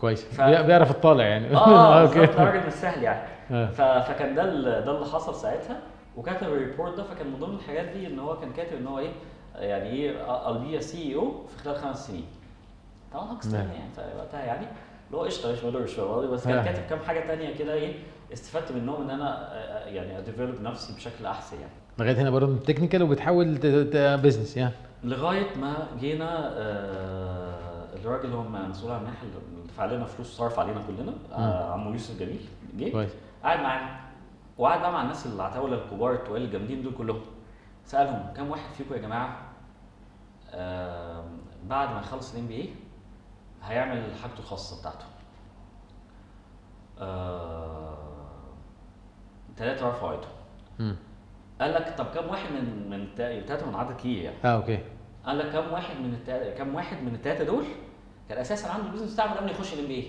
كويس. 0.00 0.24
ف- 0.24 0.40
بي- 0.40 0.62
بيعرف 0.62 0.90
الطالع 0.90 1.24
يعني. 1.24 1.56
آه 1.56 2.00
okay. 2.02 2.18
بالظبط 2.18 2.36
ده 2.36 2.44
راجل 2.44 2.66
مش 2.66 2.72
سهل 2.72 3.02
يعني. 3.02 3.28
آه. 3.50 3.66
ف- 3.66 4.08
فكان 4.10 4.34
ده 4.34 4.44
ال- 4.44 4.84
ده 4.84 4.90
اللي 4.96 5.06
حصل 5.06 5.34
ساعتها. 5.34 5.80
وكتب 6.16 6.42
ال 6.42 6.50
report 6.50 6.96
ده 6.96 7.02
فكان 7.02 7.26
من 7.26 7.38
ضمن 7.40 7.54
الحاجات 7.54 7.84
دي 7.84 8.06
إن 8.06 8.18
هو 8.18 8.36
كان 8.40 8.52
كاتب 8.52 8.76
إن 8.76 8.86
هو 8.86 8.98
إيه 8.98 9.10
يعني 9.54 9.90
إيه 9.90 10.12
be 10.78 10.80
a 10.82 10.84
CEO 10.84 11.22
في 11.48 11.64
خلال 11.64 11.76
خمس 11.76 12.06
سنين. 12.06 12.24
طبعا 13.12 13.32
هاكس 13.32 13.46
نعم. 13.46 13.66
يعني 13.68 14.16
وقتها 14.18 14.40
يعني. 14.40 14.66
اللي 15.06 15.18
هو 15.20 15.24
قشطة 15.24 15.52
مش 15.52 15.64
قصدي؟ 16.00 16.26
بس 16.26 16.44
كان 16.46 16.58
آه. 16.58 16.64
كاتب 16.64 16.82
كام 16.90 16.98
حاجة 16.98 17.20
تانية 17.20 17.56
كده 17.56 17.74
إيه 17.74 17.92
استفدت 18.32 18.72
منهم 18.72 19.02
إن 19.02 19.10
أنا 19.10 19.52
آه، 19.52 19.84
يعني 19.86 20.18
a 20.18 20.23
develop 20.23 20.60
نفسي 20.62 20.92
بشكل 20.94 21.26
أحسن 21.26 21.56
يعني. 21.56 21.72
لغاية 21.98 22.22
هنا 22.22 22.30
برضه 22.30 22.56
technical 22.58 23.02
وبتحول 23.02 23.58
business 24.22 24.56
يعني. 24.56 24.72
لغاية 25.04 25.46
ما 25.60 25.74
جينا 26.00 26.52
آه، 26.58 27.84
الراجل 28.02 28.24
اللي 28.24 28.36
هو 28.36 28.42
مسؤول 28.42 28.92
عن 28.92 28.98
المنحه 29.00 29.22
لنا 29.86 30.04
فلوس 30.04 30.36
صرف 30.36 30.58
علينا 30.58 30.80
كلنا. 30.86 31.12
آه، 31.32 31.72
عمو 31.72 31.92
يوسف 31.92 32.18
جميل. 32.20 32.40
جه. 32.76 33.08
قاعد 33.42 33.60
معانا. 33.60 34.00
وقعد 34.58 34.80
بقى 34.80 34.92
مع 34.92 35.02
الناس 35.02 35.26
العتاوله 35.26 35.76
الكبار 35.84 36.12
التقال 36.12 36.42
الجامدين 36.42 36.82
دول 36.82 36.94
كلهم. 36.94 37.20
سألهم 37.84 38.32
كم 38.36 38.50
واحد 38.50 38.72
فيكم 38.74 38.94
يا 38.94 38.98
جماعة؟ 38.98 39.36
آم، 40.54 41.24
بعد 41.68 41.90
ما 41.94 42.00
يخلص 42.00 42.34
ال 42.34 42.46
MBA 42.46 42.70
هيعمل 43.64 44.02
حاجته 44.22 44.38
الخاصة 44.38 44.80
بتاعته. 44.80 45.04
ثلاثة 49.56 49.88
رفعوا 49.88 50.12
ايدهم. 50.12 50.96
قال 51.60 51.74
لك 51.74 51.94
طب 51.98 52.06
كم 52.06 52.28
واحد 52.28 52.52
من 52.52 52.90
من 52.90 53.08
ثلاثة 53.16 53.66
من 53.66 53.74
عدد 53.74 53.96
كبير 53.96 54.22
يعني؟ 54.24 54.36
آه 54.44 54.48
okay. 54.56 54.78
قال 55.26 55.38
لك 55.38 55.52
كم 55.52 55.72
واحد 55.72 55.96
من. 55.96 56.18
كم 56.58 56.74
واحد 56.74 57.02
من 57.02 57.14
الثلاثة 57.14 57.44
دول 57.44 57.64
كان 58.30 58.38
أساسا 58.38 58.68
عنده 58.68 58.86
ال 58.86 58.89
business 58.89 59.12
بتاعه 59.14 59.26
من 59.26 59.32
قبل 59.34 59.44
ما 59.46 59.50
يخش 59.50 59.74
ال 59.74 59.86
MBA 59.86 60.04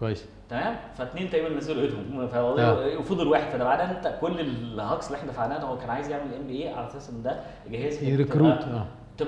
كويس. 0.00 0.24
تمام؟ 0.50 0.76
فاثنين 0.98 1.30
تقريبا 1.30 1.48
نزلوا 1.56 1.82
ايدهم 1.82 2.28
فهو- 2.28 2.58
آه. 2.58 2.98
وفضل 2.98 3.28
واحد 3.28 3.50
فده 3.50 3.84
ان 3.84 3.90
انت 3.90 4.18
كل 4.20 4.40
الهاكس 4.40 5.06
اللي 5.06 5.18
إحنا 5.18 5.30
دفعناه 5.32 5.58
هو 5.64 5.78
كان 5.78 5.90
عايز 5.90 6.08
يعمل 6.10 6.34
MBA 6.34 6.68
على 6.74 6.86
أساس 6.86 7.10
إن 7.10 7.22
ده 7.22 7.40
جهاز 7.70 8.02
ي 8.02 8.09
recruit 8.09 8.58
آه. 8.62 8.86
تب... 9.18 9.26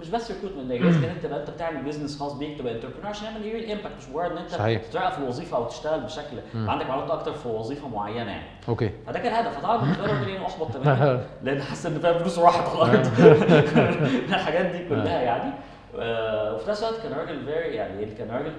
مش 0.00 0.08
بس 0.08 0.30
recruitment 0.30 0.68
ده 0.68 0.76
لازم 0.78 1.04
انت 1.04 1.22
تبقى 1.22 1.40
أنت 1.40 1.50
بتعمل 1.50 1.82
business 1.82 2.18
خاص 2.20 2.32
بيك 2.32 2.58
تبقى 2.58 2.74
entrepreneur 2.74 3.06
عشان 3.06 3.26
يعمل 3.26 3.42
real 3.42 3.70
impact 3.70 3.96
مش 3.98 4.08
مجرد 4.08 4.30
إن 4.30 4.38
أنت 4.38 4.50
صحيح. 4.50 4.82
تترقى 4.82 5.12
في 5.12 5.18
الوظيفه 5.18 5.56
أو 5.56 5.64
تشتغل 5.64 6.00
بشكل. 6.00 6.36
مم. 6.54 6.70
عندك 6.70 6.86
معلومات 6.86 7.10
أكتر 7.10 7.32
في 7.32 7.48
وظيفة 7.48 7.88
معينة 7.88 8.30
يعني. 8.30 8.46
okay. 8.68 8.90
فده 9.06 9.18
كان 9.18 9.32
الهدف 9.32 9.58
فطبعا 9.58 9.76
بالنسبة 9.80 10.06
لي 10.06 10.32
يعني 10.32 10.46
أحبط 10.46 10.72
تماما 10.74 11.24
لأن 11.42 11.62
حاسس 11.62 11.86
إن 11.86 11.98
فاهم 11.98 12.18
فلوسه 12.18 12.42
راحت 12.44 12.68
على 12.76 12.92
الأرض 12.92 13.06
الحاجات 14.34 14.66
دي 14.66 14.88
كلها 14.88 15.20
يعني. 15.22 15.50
آه، 15.50 15.54
وفي 15.94 16.70
نفس 16.70 16.82
الوقت 16.82 17.02
كان 17.02 17.12
راجل 17.12 17.44
very 17.44 17.74
يعني 17.74 18.06
كان 18.06 18.30
راجل 18.30 18.52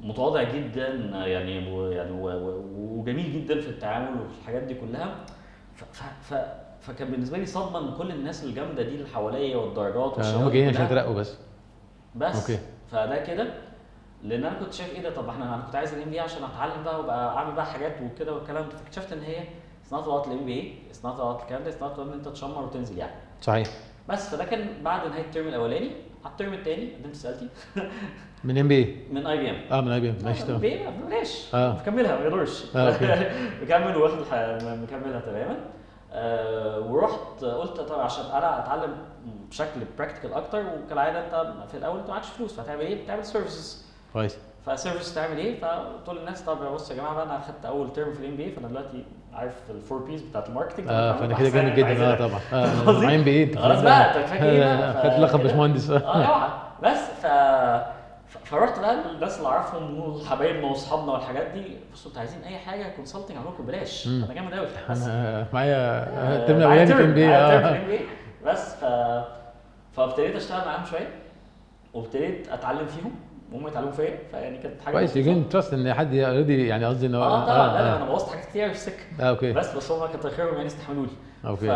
متواضع 0.00 0.42
جدا 0.42 0.88
يعني 1.26 1.72
و- 1.72 1.90
يعني 1.90 2.10
وجميل 2.74 3.32
جدا 3.32 3.60
في 3.60 3.68
التعامل 3.68 4.20
وفي 4.20 4.38
الحاجات 4.40 4.62
دي 4.62 4.74
كلها. 4.74 5.14
ف 5.74 5.84
ف 5.84 6.02
ف 6.22 6.34
فكان 6.80 7.10
بالنسبة 7.10 7.38
لي 7.38 7.46
صدمه 7.46 7.80
من 7.80 7.94
كل 7.96 8.10
الناس 8.10 8.44
الجامدة 8.44 8.82
دي 8.82 8.94
اللي 8.94 9.08
حواليا 9.08 9.56
والدرجات 9.56 10.16
والشباب 10.18 10.42
هم 10.42 10.48
جايين 10.50 10.68
عشان. 10.68 10.84
يترقوا 10.86 11.14
بس. 11.14 11.36
بس. 12.14 12.50
okay. 12.50 12.62
فده 12.90 13.24
كده. 13.24 13.46
لأن 14.22 14.44
أنا 14.44 14.58
كنت 14.58 14.72
شايف 14.74 14.94
إيه 14.94 15.02
ده؟ 15.02 15.10
طب 15.14 15.28
إحنا 15.28 15.54
أنا 15.54 15.62
كنت 15.62 15.74
عايز 15.74 15.94
ال 15.94 16.10
MB 16.10 16.20
عشان 16.20 16.44
أتعلم 16.44 16.82
بقى 16.84 17.00
وابقى 17.00 17.36
أعمل 17.36 17.54
بقى 17.54 17.66
حاجات 17.66 17.92
وكده 18.02 18.32
والكلام 18.34 18.64
ده. 18.64 18.76
فاكتشفت 18.76 19.12
إن 19.12 19.22
هي 19.22 19.36
صناعه 19.84 20.04
الوقت 20.04 20.26
ال 20.26 20.44
MBA 20.44 20.74
صناعه 20.94 21.14
الوقت 21.16 21.42
الكلام 21.42 21.64
ده 21.64 21.70
صناعه 21.70 22.02
إن 22.02 22.12
أنت 22.12 22.28
تشمر 22.28 22.62
وتنزل 22.64 22.98
يعني. 22.98 23.12
صحيح. 23.40 23.66
بس 24.08 24.34
فده 24.34 24.44
كان 24.44 24.68
بعد 24.82 25.08
نهاية 25.08 25.22
ال 25.22 25.27
term 25.27 25.48
الأولاني. 25.48 25.90
على 26.24 26.32
ال 26.32 26.36
term 26.36 26.52
الثاني 26.52 26.94
قدمت 26.94 27.14
استقالتي 27.14 27.48
من 28.44 28.58
ام 28.58 28.68
بي 28.68 29.06
من 29.10 29.26
IBM 29.26 29.56
آه 29.70 29.80
من 29.80 29.92
IBM 29.92 30.16
ماشي 30.24 30.42
تمام 30.42 30.60
ما 30.84 31.06
بلاش 31.08 31.54
آه. 31.54 31.72
مكملها 31.72 32.18
ما 32.18 32.24
okay. 32.76 33.30
مكمل 33.62 33.96
واخد 33.96 34.18
مكملها 34.82 35.20
تماما 35.20 35.56
آه 36.12 36.80
ورحت 36.80 37.44
قلت 37.44 37.80
طب 37.80 38.00
عشان 38.00 38.24
أنا 38.24 38.58
اتعلم 38.64 38.96
بشكل 39.50 39.80
practical 39.98 40.34
أكتر 40.34 40.62
وكالعاده 40.66 41.24
انت 41.26 41.54
في 41.70 41.76
الأول 41.76 41.98
انت 41.98 42.10
معكش 42.10 42.28
فلوس 42.28 42.52
فهتعمل 42.54 42.80
إيه؟ 42.80 43.04
بتعمل 43.04 43.24
services 43.24 43.86
كويس 44.12 44.38
ف 44.66 44.72
service 44.72 45.14
تعمل 45.14 45.38
إيه؟ 45.38 45.60
فقلت 45.60 46.18
للناس 46.18 46.42
طب 46.42 46.72
بص 46.72 46.90
يا 46.90 46.96
جماعة 46.96 47.14
بقى 47.14 47.24
أنا 47.24 47.38
اخدت 47.38 47.64
اول 47.64 47.92
term 47.92 48.12
في 48.12 48.20
ال 48.20 48.36
MBA 48.36 48.50
فانا 48.52 48.68
دلوقتي 48.68 49.04
عارف 49.34 49.52
ال 49.70 49.76
four 49.76 49.98
Ps 49.98 50.22
بتاعت 50.22 50.48
ال 50.48 50.51
marketing؟ 50.51 50.86
آه 50.88 51.12
فأنا 51.12 51.34
كده 51.34 51.48
جامد 51.48 51.74
جدا 51.74 52.12
آه 52.12 52.14
طبعا. 52.28 52.40
قصدي؟ 52.86 53.06
معين 53.06 53.22
بايه 53.22 53.44
انت 53.44 53.58
خلاص 53.58 53.82
بقى 53.82 54.08
أنت 54.10 54.24
كفاك 54.26 54.42
إيه 54.42 54.60
بقى؟ 54.76 55.02
خدت 55.02 55.20
لقب 55.20 55.40
باشمهندس. 55.42 55.90
آه 55.90 55.98
اوعى 56.26 56.48
بس 56.82 56.98
ف 57.22 57.26
فرحت 58.44 58.78
بقى 58.80 58.96
الناس 59.14 59.38
اللي 59.38 59.48
أعرفهم 59.48 59.98
وحبايبنا 60.00 60.66
وأصحابنا 60.66 61.12
والحاجات 61.12 61.46
دي. 61.46 61.76
بصوا 61.92 62.08
أنتوا 62.10 62.20
عايزين 62.20 62.42
أي 62.42 62.58
حاجة 62.58 62.88
consulting 62.96 63.36
اعمل 63.36 63.48
لكم 63.48 63.62
ببلاش. 63.64 64.06
أنا 64.06 64.34
جامد 64.34 64.54
قوي 64.54 64.66
أنا 64.90 65.46
معايا 65.52 65.76
آه، 65.76 66.36
ال 66.36 66.40
term 66.40 66.56
الاولاني 66.56 66.94
في 66.94 67.04
MB 67.04 67.28
آه. 67.28 67.78
بس 68.46 68.74
ف 68.74 68.84
فابتديت 69.96 70.36
أشتغل 70.36 70.66
معاهم 70.66 70.84
شوية 70.84 71.08
وابتديت 71.94 72.48
أتعلم 72.48 72.86
فيهم. 72.86 73.12
وهم 73.52 73.68
يتعلموا 73.68 73.92
فيا 73.92 74.18
فيعني 74.30 74.58
كانت 74.58 74.80
حاجة 74.82 74.92
كويس 74.94 75.16
you 75.16 75.42
trust 75.42 75.74
إن 75.74 75.94
حد 75.94 76.14
already 76.14 76.66
يعني 76.68 76.84
قصدي 76.84 77.06
ان 77.06 77.14
هو 77.14 77.22
آه 77.22 77.44
طبعا 77.44 77.66
لا 77.66 77.92
آه. 77.92 77.96
أنا 77.96 78.04
بوظت 78.04 78.28
حاجات 78.30 78.44
كتير 78.44 78.68
في 78.68 78.74
السكة. 78.74 79.02
آه 79.20 79.28
okay. 79.28 79.52
بس 79.52 79.76
بس 79.76 79.92
هم 79.92 80.06
كتر 80.06 80.30
خيرهم 80.30 80.54
يعني 80.54 80.66
استحملوني. 80.66 81.10
ف 81.42 81.46
okay 81.46 81.66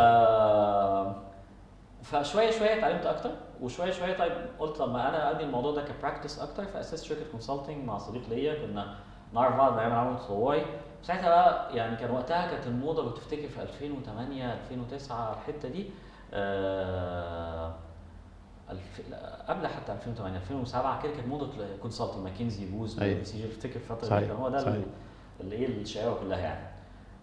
فشوية 2.03 2.51
شوية 2.51 2.79
اتعلمت 2.79 3.07
أكتر 3.07 3.31
وشوية 3.61 3.91
شوية 3.91 4.17
طيب 4.19 4.33
قلت 4.59 4.77
طب 4.77 4.93
ما 4.93 5.09
أنا 5.09 5.31
ادي 5.31 5.45
الموضوع 5.45 5.73
ده 5.75 5.83
ك 5.83 5.89
practice 5.89 6.39
أكتر 6.41 6.65
فأسست 6.65 7.05
شركة 7.05 7.21
consulting 7.33 7.85
مع 7.85 7.99
صديق 7.99 8.23
ليا 8.31 8.55
كنا 8.67 8.95
نعرف 9.33 9.57
بعض 9.57 9.79
أيام 9.79 9.93
العمل 9.93 10.13
التطوعي 10.13 10.63
ساعتها 11.03 11.29
بقى 11.29 11.77
يعني 11.77 11.97
كان 11.97 12.11
وقتها 12.11 12.51
كانت 12.51 12.67
الموضة 12.67 13.03
لو 13.03 13.11
تفتكر 13.11 13.49
في 13.49 13.63
2008 13.63 14.55
2009 14.55 15.33
الحتة 15.33 15.69
دي. 15.69 15.91
آه 16.33 17.75
قبل 19.49 19.67
حتى 19.67 19.93
2008 19.93 20.39
2007 20.39 21.03
كده 21.03 21.13
كانت 21.13 21.29
موضه 21.29 21.49
consulting 21.83 22.25
ماكنزي 22.25 22.67
بوز. 22.67 22.95
BCG 22.99 23.45
افتكر 23.49 23.77
الفترة 23.77 24.19
دي 24.19 24.33
هو 24.33 24.49
ده 24.49 24.75
اللي 25.41 25.57
إيه 25.57 25.67
الشقاوه 25.67 26.21
كلها 26.21 26.39
يعني. 26.39 26.67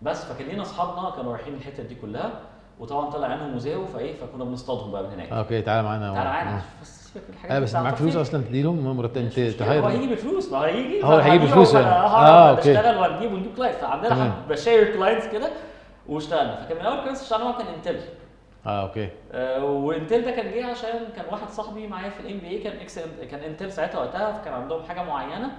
بس 0.01 0.25
فكان 0.25 0.47
لينا 0.47 0.61
أصحابنا 0.61 1.09
كانوا 1.15 1.33
رايحين 1.33 1.53
الحتة 1.53 1.83
دي 1.83 1.95
كلها 1.95 2.31
وطبعا 2.79 3.09
طلع 3.09 3.27
عينهم 3.27 3.55
وزهقوا 3.55 3.85
فإيه 3.85 4.13
فكنا 4.13 4.43
بنصطادهم 4.43 4.91
بقى 4.91 5.03
من 5.03 5.09
هناك. 5.09 5.31
okay 5.31 5.61
تعالى 5.61 5.83
معانا. 5.83 6.13
تعالى 6.13 6.29
معانا. 6.29 6.61
بس 6.81 7.13
سيبك 7.13 7.25
من 7.29 7.33
الحاجات 7.33 7.55
آه 7.55 7.59
بس 7.59 7.75
معاك 7.75 7.95
فلوس. 7.95 8.15
أصلا 8.15 8.41
تديلهم 8.41 8.97
مرتب 8.97 9.17
انت 9.17 9.39
مش 9.39 9.39
مشكلة، 9.39 9.79
هو 9.79 9.87
هيجي 9.87 10.15
بفلوس. 10.15 10.51
ما 10.51 10.57
هو 10.57 10.63
هيجي 10.63 11.03
هو 11.03 11.17
هيجي 11.17 11.45
بفلوس 11.45 11.73
يعني. 11.73 11.85
هعرف 11.85 12.13
آه، 12.13 12.49
okay. 12.49 12.79
اشتغل 12.79 12.97
وهنجيب 12.97 13.33
ونجيب 13.33 13.55
client 13.55 13.77
فعندنا 13.77 14.33
بشاير 14.49 14.93
clients 14.93 15.27
كده 15.27 15.51
واشتغلنا. 16.07 16.55
فكان 16.65 16.77
من 16.77 16.85
أول 16.85 16.97
clients 16.99 17.21
اشتغلنا 17.21 17.51
كان 17.51 17.67
انتل 17.67 17.99
آه 18.65 18.81
okay 18.81 19.09
آه، 19.31 19.65
وإنتل 19.65 20.21
ده 20.25 20.31
كان 20.31 20.51
جه 20.53 20.65
عشان 20.65 20.89
كان 21.15 21.25
واحد 21.31 21.49
صاحبي 21.49 21.87
معايا 21.87 22.09
في 22.09 22.19
ال 22.19 22.39
MBA 22.39 22.57
كان 22.57 22.77
ex 22.77 22.99
كان 23.31 23.39
إنتل 23.39 23.71
ساعتها 23.71 23.99
وقتها 23.99 24.31
فكان 24.31 24.53
عندهم 24.53 24.83
حاجة 24.83 25.03
معينة 25.03 25.51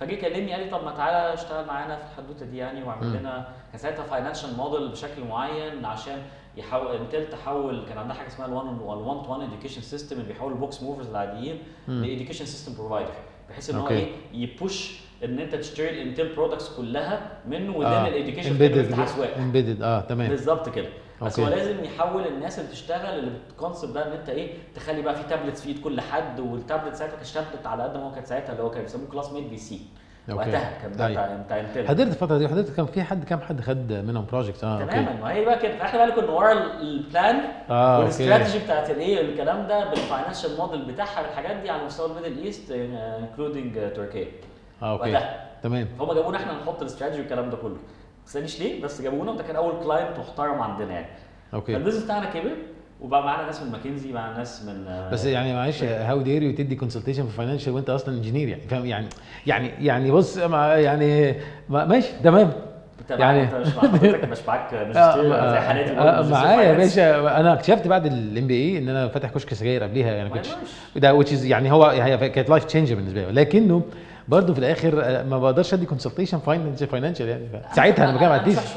فجه 0.00 0.14
كلمني 0.14 0.52
قال 0.52 0.64
لي 0.64 0.70
طب 0.70 0.84
ما 0.84 0.90
تعالى 0.90 1.34
اشتغل 1.34 1.66
معانا 1.66 1.96
في 1.96 2.02
الحدوتة 2.04 2.46
دي 2.46 2.56
يعني 2.56 2.82
واعمل. 2.82 3.12
لنا 3.18 3.48
كان 3.72 3.78
ساعتها 3.78 4.02
financial 4.02 4.56
model 4.56 4.88
بشكل 4.88 5.24
معين 5.24 5.84
عشان 5.84 6.18
يحول 6.56 6.96
إنتل 6.96 7.30
تحول 7.30 7.84
كان 7.88 7.98
عندها 7.98 8.16
حاجة 8.16 8.26
اسمها 8.26 8.46
ال1 8.46 8.82
1 8.82 9.22
to 9.26 9.32
1 9.32 9.42
education 9.42 9.80
system 9.82 10.16
اللي 10.16 10.28
بيحول 10.28 10.52
ال 10.52 10.60
box 10.60 10.82
movers 10.82 11.08
العاديين. 11.10 11.58
ل 11.88 11.94
education 11.94 12.44
system 12.44 12.74
provider 12.78 13.10
بحيث 13.50 13.70
إن 13.70 13.76
هو. 13.76 13.88
إيه 13.88 14.06
ي 14.32 14.46
push 14.46 15.00
إن 15.24 15.38
أنت 15.38 15.54
تشتري 15.54 15.88
ال 16.02 16.07
Intel 16.07 16.34
products 16.34 16.76
كلها 16.76 17.30
منه 17.48 17.76
within 17.76 17.92
ال 17.92 17.98
education 17.98 18.50
embedded 18.50 18.92
بتاع 18.92 19.04
اسواق 19.04 19.36
embedded 19.38 19.82
آه 19.82 20.00
تمام 20.00 20.28
بالظبط 20.28 20.68
كده 20.68 20.88
بس 21.22 21.40
هو. 21.40 21.48
لازم 21.48 21.84
يحول 21.84 22.26
الناس 22.26 22.58
اللي 22.58 22.70
بتشتغل 22.70 23.18
اللي 23.18 23.30
بقى 23.92 24.08
إن 24.08 24.12
أنت 24.12 24.28
إيه 24.28 24.54
تخلي 24.74 25.02
بقى 25.02 25.14
في 25.16 25.22
tablets 25.28 25.60
في 25.62 25.68
إيد 25.68 25.80
كل 25.82 26.00
حد 26.00 26.40
والتابلت 26.40 26.94
ساعتها 26.94 27.16
كانت 27.16 27.26
تابلت 27.26 27.66
على 27.66 27.82
قد 27.82 27.96
ما 27.96 28.02
هو 28.06 28.12
كانت 28.12 28.26
ساعتها 28.26 28.52
اللي 28.52 28.62
هو 28.62 28.70
كان 28.70 28.82
بيسموه 28.82 29.08
Classmate 29.12 29.46
PC. 29.46 29.80
وقتها 30.32 30.78
كان 30.82 30.92
ده 30.92 31.06
أيوة. 31.06 31.36
بتاع 31.36 31.60
Intel 31.60 31.88
حضرت 31.88 32.06
الفترة 32.08 32.38
دي 32.38 32.48
حضرت 32.48 32.76
كان 32.76 32.86
في 32.86 33.02
حد 33.02 33.24
كام 33.24 33.40
حد 33.40 33.60
خد 33.60 33.92
منهم 33.92 34.26
projects 34.32 34.64
آه 34.64 34.84
تماما. 34.84 35.12
ما 35.20 35.32
هي 35.32 35.44
بقى 35.44 35.58
كده. 35.58 35.76
فإحنا 35.78 36.06
بقى 36.06 36.16
كنا 36.16 36.30
ورا 36.30 36.52
ال- 36.52 36.80
البلان 36.80 37.36
آه 37.70 37.96
أوكي. 37.96 38.00
والاستراتيجي 38.02 38.64
بتاعت 38.64 38.90
الايه 38.90 39.20
الكلام 39.20 39.66
ده 39.66 39.90
بال 39.90 40.02
financial 40.02 40.56
model 40.58 40.84
بتاعها 40.92 41.22
بالحاجات 41.22 41.56
دي 41.56 41.70
على 41.70 41.84
مستوى 41.84 42.06
الميدل 42.10 42.42
إيست 42.44 42.70
including 42.70 43.74
تركيا 43.96 44.28
آه 44.82 44.92
أوكي. 44.92 45.12
وقتها. 45.12 45.48
تمام. 45.62 45.88
فهم 45.98 46.12
جابونا 46.12 46.36
إحنا 46.38 46.52
نحط 46.52 46.80
الاستراتيجي 46.80 47.20
والكلام 47.20 47.50
ده 47.50 47.56
كله. 47.56 47.76
تسالنيش 48.28 48.60
ليه 48.60 48.82
بس 48.82 49.02
جابونا 49.02 49.30
وده 49.30 49.42
كان 49.42 49.56
أول 49.56 49.72
client 49.84 50.18
محترم 50.18 50.60
عندنا 50.62 50.92
يعني. 50.92 51.06
أوكي. 51.54 51.72
فال 51.72 51.78
business 51.78 52.04
بتاعنا 52.04 52.26
كبر 52.30 52.50
وبقى 53.00 53.22
معانا 53.22 53.46
ناس 53.46 53.62
من 53.62 53.72
ماكنزي 53.72 54.12
معانا 54.12 54.38
ناس 54.38 54.64
من 54.64 55.08
بس 55.12 55.24
يعني 55.24 55.54
معلش 55.54 55.82
how 55.82 56.20
dare 56.22 56.42
you 56.42 56.52
تدي 56.52 56.74
consultation 56.76 57.26
في 57.26 57.32
financial 57.32 57.72
وأنت 57.72 57.90
أصلا 57.90 58.14
engineer 58.14 58.48
يعني 58.48 58.62
فاهم؟ 58.62 58.86
يعني 58.86 59.08
يعني 59.46 59.70
يعني 59.80 60.10
بص 60.10 60.38
مع- 60.38 60.74
يعني 60.74 61.34
ما- 61.68 61.84
ماشي 61.84 62.08
تمام. 62.24 62.52
أنت 63.00 63.10
معاك 63.12 63.20
يعني- 63.20 63.42
أنت 63.42 63.54
مش 63.54 63.74
مع 63.76 63.82
حضرتك 63.82 64.24
مش 64.24 64.38
معاك 64.48 64.74
آه، 64.74 64.84
ماجستير 64.84 65.50
زي 65.50 65.58
حالاتي 65.58 65.90
آه، 65.98 66.28
معايا 66.30 66.62
يا. 66.62 66.72
باشا. 66.76 67.40
أنا 67.40 67.52
اكتشفت 67.52 67.88
بعد 67.88 68.06
الام 68.06 68.46
بي 68.46 68.54
اي 68.54 68.78
إن 68.78 68.88
أنا 68.88 69.08
فاتح 69.08 69.30
كشك 69.30 69.54
سجاير 69.54 69.82
قبليها 69.82 70.12
يعني 70.12 70.30
كنتش 70.30 70.48
يقدرش. 70.48 70.70
ده 70.96 71.38
is 71.38 71.44
يعني 71.44 71.72
هو 71.72 71.84
هي 71.84 72.28
كانت 72.28 72.50
لايف 72.50 72.64
تشينجر 72.64 72.94
بالنسبة 72.94 73.20
لي. 73.30 73.40
لكنه 73.40 73.82
برضه 74.28 74.52
في 74.52 74.58
الآخر 74.58 75.00
آه، 75.04 75.22
ما 75.22 75.38
بقدرش 75.38 75.74
أدي 75.74 75.86
كونسلتيشن 75.86 76.38
فاينانشال 76.38 77.28
يعني 77.28 77.48
ساعتها 77.74 78.04
أنا 78.04 78.12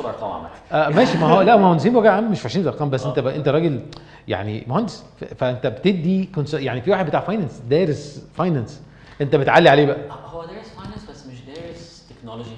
ارقام 0.05 0.31
عامه 0.33 0.49
آه 0.71 0.89
ماشي 0.89 1.17
ما 1.17 1.27
هو 1.27 1.41
لا 1.41 1.57
ما 1.57 1.67
هو 1.67 1.73
نسيب 1.73 1.95
وجع 1.95 2.13
عم 2.13 2.31
مش 2.31 2.45
وحشين 2.45 2.61
الأرقام 2.61 2.89
بس 2.89 3.03
آه. 3.05 3.09
أنت. 3.09 3.17
أنت 3.17 3.47
راجل 3.47 3.81
يعني 4.27 4.63
مهندس. 4.67 5.03
فأنت 5.37 5.67
بتدي. 5.67 6.29
يعني 6.53 6.81
في 6.81 6.91
واحد 6.91 7.05
بتاع 7.05 7.19
فاينانس 7.19 7.61
دارس 7.69 8.25
فاينانس 8.35 8.81
أنت 9.21 9.35
بتعلي 9.35 9.69
عليه 9.69 9.85
بقى 9.85 9.97
هو 10.25 10.41
دارس 10.45 10.69
finance 10.69 11.05
بس 11.09 11.25
مش 11.27 11.55
دارس 11.55 12.07
technology 12.09 12.49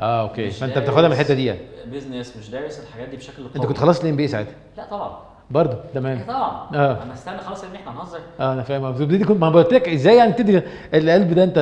آه 0.00 0.22
أوكي 0.22 0.50
فأنت 0.50 0.78
بتاخدها 0.78 1.08
من 1.08 1.14
الحتة 1.14 1.34
دي 1.34 1.46
يعني 1.46 1.60
business 1.86 2.36
مش 2.36 2.50
دارس 2.50 2.80
الحاجات 2.80 3.08
دي 3.08 3.16
بشكل 3.16 3.42
قوي 3.42 3.50
أنت 3.56 3.66
كنت 3.66 3.78
خلصت 3.78 4.04
ال 4.04 4.16
MB 4.16 4.28
ساعتها 4.28 4.54
لا 4.76 4.84
طبعا 4.90 5.18
برضه 5.50 5.72
إيه 5.72 5.94
تمام 5.94 6.20
طبعا. 6.28 6.66
آه. 6.74 7.02
أنا 7.02 7.14
استنى 7.14 7.38
خلاص 7.38 7.64
ان 7.64 7.74
إحنا 7.74 7.92
هنهزر. 7.92 8.18
آه 8.40 8.52
أنا 8.52 8.62
فاهم. 8.62 8.92
بتبتدي 8.92 9.24
كنت 9.24 9.40
ما 9.40 9.48
قلت 9.48 9.72
لك 9.72 9.88
إزاي 9.88 10.16
يعني 10.16 10.32
تدي 10.32 10.62
القلب 10.94 11.32
ده؟ 11.34 11.44
أنت 11.44 11.56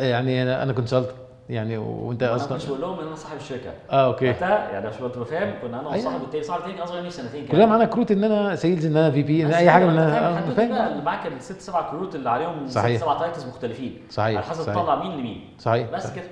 يعني 0.00 0.42
أنا, 0.42 0.62
أنا 0.62 0.72
كنت 0.72 1.02
يعني 1.48 1.78
وأنت 1.78 2.22
أنا 2.22 2.36
أصلا 2.36 2.56
مش 2.56 2.66
بقول 2.66 2.80
لهم 2.80 2.98
إن 3.00 3.06
أنا 3.06 3.14
صاحب 3.14 3.36
الشركة. 3.36 3.70
آه 3.90 4.06
أوكي. 4.06 4.28
وقتها 4.28 4.70
يعني 4.70 4.86
عشان 4.86 5.12
تبقى 5.12 5.26
فاهم 5.26 5.54
كنا 5.62 5.80
أنا 5.80 5.92
أيوة. 5.92 6.06
وصاحب 6.06 6.22
التاني 6.22 6.44
صاحب 6.44 6.60
التاني 6.60 6.82
أصغر 6.84 7.00
مني 7.00 7.10
سنتين 7.10 7.46
كلنا 7.46 7.66
معانا 7.66 7.84
كروت 7.84 8.10
إن 8.10 8.24
أنا 8.24 8.56
sales 8.56 8.86
إن 8.86 8.96
أنا 8.96 9.10
VP 9.10 9.46
إن 9.46 9.50
أي 9.50 9.70
حاجة 9.70 9.84
من 9.84 9.90
أنا 9.98 10.28
آه، 10.38 10.50
فاهم. 10.50 10.72
اللي 10.92 11.02
معاك 11.02 11.26
الست 11.26 11.60
سبع 11.60 11.90
كروت 11.90 12.14
اللي 12.14 12.30
عليهم 12.30 12.68
صحيح. 12.68 12.96
ست 12.96 13.02
سبع 13.04 13.18
تايتلز 13.18 13.46
مختلفين. 13.46 13.98
صحيح 14.10 14.36
على 14.36 14.46
حسب. 14.46 14.62
تطلع 14.72 15.02
مين 15.02 15.12
لمين. 15.18 15.44
صحيح 15.58 15.90
بس 15.90 16.12
كده. 16.12 16.24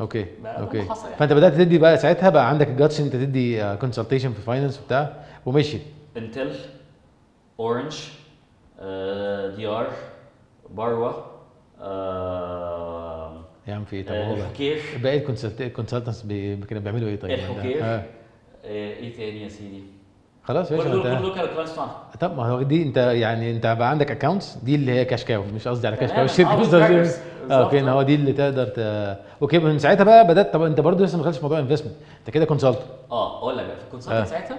أوكي 0.00 0.26
أوكي. 0.44 0.76
يعني. 0.78 0.90
فأنت 1.18 1.32
بدأت 1.32 1.52
تدي 1.54 1.78
بقى 1.78 1.96
ساعتها 1.96 2.30
بقى 2.30 2.48
عندك 2.48 2.68
الجاتش 2.68 3.00
إن 3.00 3.04
أنت 3.04 3.16
تدي 3.16 3.76
كونسلتيشن 3.76 4.32
في 4.32 4.40
فاينانس 4.40 4.80
وبتاع. 4.80 5.12
ومشي. 5.46 5.78
انتل 6.18 6.52
اورنج 7.60 7.94
دي 9.56 9.66
ار 9.66 9.86
باروة 10.70 11.24
آه، 11.80 13.32
يا 13.68 13.74
عم 13.74 13.84
في 13.84 13.96
إيه؟ 13.96 14.06
طب 14.06 14.12
آه، 14.14 14.34
الحكير. 14.34 14.78
باقي 15.02 15.16
الكونسلتنتس 15.66 16.22
كانوا 16.68 16.82
بيعملوا 16.82 17.08
إيه 17.08 17.20
طيب؟ 17.20 17.30
الحكير. 17.30 17.84
آه. 17.84 17.86
آه، 17.86 18.04
إيه 18.64 19.16
تاني 19.16 19.42
يا 19.42 19.48
سيدي؟ 19.48 19.82
خلاص 20.44 20.70
يا 20.72 20.76
كل 20.76 20.82
باشا 20.84 20.92
دول 20.94 21.02
كل 21.02 21.08
انت 21.08 21.22
دول 21.22 21.34
كانوا 21.34 21.46
clients 21.48 21.72
بتوعنا 21.72 21.92
طب 22.20 22.36
ما 22.36 22.46
هو 22.46 22.62
دي 22.62 22.82
أنت 22.82 22.96
يعني 22.96 23.50
أنت 23.50 23.66
بقى 23.66 23.90
عندك 23.90 24.10
accounts 24.10 24.56
دي 24.56 24.74
اللي 24.74 24.92
هي 24.92 25.04
cash 25.04 25.24
cow 25.24 25.42
مش 25.54 25.68
قصدي 25.68 25.86
على 25.86 25.96
cash 25.96 26.10
cow. 26.10 26.24
الشركة. 26.24 27.10
أوكي 27.50 27.80
إن 27.80 27.88
هو 27.88 28.02
دي 28.02 28.14
اللي 28.14 28.32
تقدر 28.32 28.66
ت... 28.66 28.78
أوكي 29.42 29.58
من 29.58 29.78
ساعتها 29.78 30.04
بقى 30.04 30.26
بدات 30.26 30.52
طب 30.52 30.62
أنت 30.62 30.80
برضه 30.80 31.04
لسه 31.04 31.16
ما 31.18 31.22
دخلتش 31.22 31.42
موضوع 31.42 31.58
investment 31.58 31.94
أنت 32.20 32.30
كده 32.30 32.44
consult 32.44 32.78
آه 33.10 33.38
أقول 33.38 33.58
لك 33.58 33.64
بقى 33.66 33.76
في 33.76 33.82
ال 33.84 33.87
consulting 33.87 34.20
آه. 34.20 34.24
ساعتها 34.24 34.58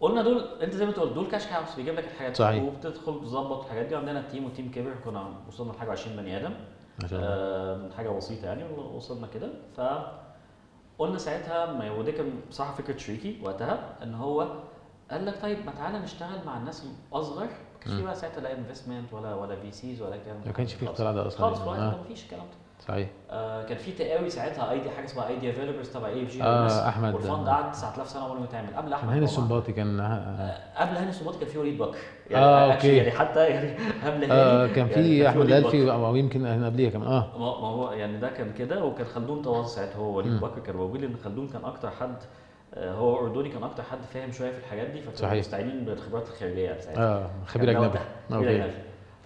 قلنا 0.00 0.22
دول 0.22 0.44
انت 0.62 0.74
زي 0.74 0.86
ما 0.86 0.92
تقول 0.92 1.14
دول 1.14 1.26
cash 1.26 1.46
cows 1.46 1.74
بيجيب 1.76 1.94
لك 1.94 2.04
الحاجات 2.04 2.36
صحيح. 2.36 2.62
وبتدخل 2.62 3.20
تظبط 3.20 3.64
الحاجات 3.64 3.86
دي 3.86 3.96
عندنا 3.96 4.22
team 4.22 4.44
و 4.44 4.49
team 4.49 4.70
كبر 4.70 4.94
كنا 5.04 5.34
وصلنا 5.48 5.72
لحاجة 5.72 5.90
20 5.90 6.16
بني 6.16 6.36
آدم 6.36 6.50
ما 7.02 7.08
آه، 7.12 7.90
حاجة 7.96 8.08
بسيطة 8.08 8.46
يعني 8.46 8.64
وصلنا 8.72 9.26
كده 9.26 9.48
ف 9.76 9.80
قلنا 10.98 11.18
ساعتها 11.18 11.72
ما 11.72 11.90
ودي 11.92 12.12
كان 12.12 12.40
بصراحة 12.50 12.74
فكرة 12.74 12.96
شريكي 12.96 13.40
وقتها 13.44 13.96
إن 14.02 14.14
هو 14.14 14.48
قال 15.10 15.26
لك 15.26 15.42
طيب 15.42 15.66
ما 15.66 15.72
تعالى 15.72 15.98
نشتغل 15.98 16.46
مع 16.46 16.56
الناس 16.56 16.86
الأصغر 17.12 17.44
ما 17.44 17.48
كانش 17.80 17.96
في 17.96 18.02
بقى 18.02 18.14
ساعتها 18.14 18.40
لا 18.40 18.58
انفستمنت 18.58 19.12
ولا 19.12 19.34
ولا 19.34 19.56
في 19.56 19.72
سيز 19.72 20.02
ولا 20.02 20.14
الكلام 20.14 20.40
ده 20.40 20.46
ما 20.46 20.52
كانش 20.52 20.74
في. 20.74 20.84
اختراع 20.90 21.12
ده 21.12 21.26
أصلا 21.26 21.40
خالص 21.40 21.58
في 21.60 21.68
يعني. 21.68 21.82
آه. 21.82 21.90
ده 21.90 22.00
مفيش 22.00 22.24
الكلام 22.24 22.46
ده 22.46 22.67
صحيح 22.80 23.08
آه 23.30 23.62
كان 23.64 23.78
في 23.78 23.92
تقاوي 23.92 24.30
ساعتها 24.30 24.70
ايدي 24.70 24.90
حاجة 24.90 25.04
اسمها 25.04 25.28
ايديا 25.28 25.50
ديفلوبرز 25.50 25.88
تبع 25.90 26.08
اي 26.08 26.22
اف 26.22 26.30
جي 26.32 26.42
آه، 26.42 26.88
أحمد. 26.88 27.14
والفند 27.14 27.48
قعد 27.48 27.72
9000 27.72 28.08
سنة 28.08 28.26
ولا 28.30 28.38
ما 28.40 28.44
يتعمل 28.44 28.76
قبل 28.76 28.92
أحمد 28.92 29.08
هاني 29.12 29.20
طبعاً. 29.20 29.24
السنباطي 29.38 29.72
كان 29.72 30.00
آه. 30.00 30.58
قبل 30.76 30.96
هاني 30.96 31.10
السنباطي 31.10 31.38
كان 31.38 31.48
في 31.48 31.58
وليد 31.58 31.78
بكر 31.78 31.98
آه، 32.34 32.68
actually 32.70 32.74
أوكي. 32.74 32.96
يعني 32.96 33.10
حتى 33.10 33.46
يعني 33.46 33.70
قبل 34.04 34.22
هاني 34.24 34.32
آه 34.32 34.66
كان 34.66 34.78
يعني 34.88 34.94
في 34.94 35.28
أحمد 35.28 35.40
وليد 35.40 35.52
الالفي 35.52 35.84
بكر. 35.84 35.92
أو 35.94 36.16
يمكن 36.16 36.64
قبليه 36.64 36.88
كمان 36.90 37.08
آه 37.08 37.38
ما 37.38 37.46
هو 37.68 37.92
يعني 37.92 38.18
ده 38.18 38.28
كان 38.28 38.52
كده 38.52 38.84
وكان 38.84 39.06
خلدون 39.06 39.42
تواصل 39.42 39.74
ساعتها 39.74 39.96
هو 39.98 40.16
وليد. 40.16 40.40
بكر 40.40 40.60
كان 40.60 40.76
موجود 40.76 41.00
لأن 41.00 41.16
خلدون 41.24 41.48
كان 41.48 41.64
أكتر 41.64 41.90
حد 41.90 42.16
آه، 42.74 42.92
هو 42.92 43.18
اردني 43.18 43.48
كان 43.48 43.62
أكتر 43.62 43.82
حد 43.82 43.98
فاهم 44.14 44.32
شوية 44.32 44.50
في 44.50 44.58
الحاجات 44.58 44.86
دي 44.88 45.00
فكانوا. 45.02 45.38
مستعينين 45.38 45.84
بالخبرات 45.84 46.28
الخارجية 46.28 46.64
يعني 46.68 46.82
ساعتها 46.82 47.02
آه 47.24 47.30
خبير 47.46 47.70
أجنبي 47.70 47.86
خبير 47.88 48.00
أوكي 48.38 48.56
أجنبي 48.56 48.72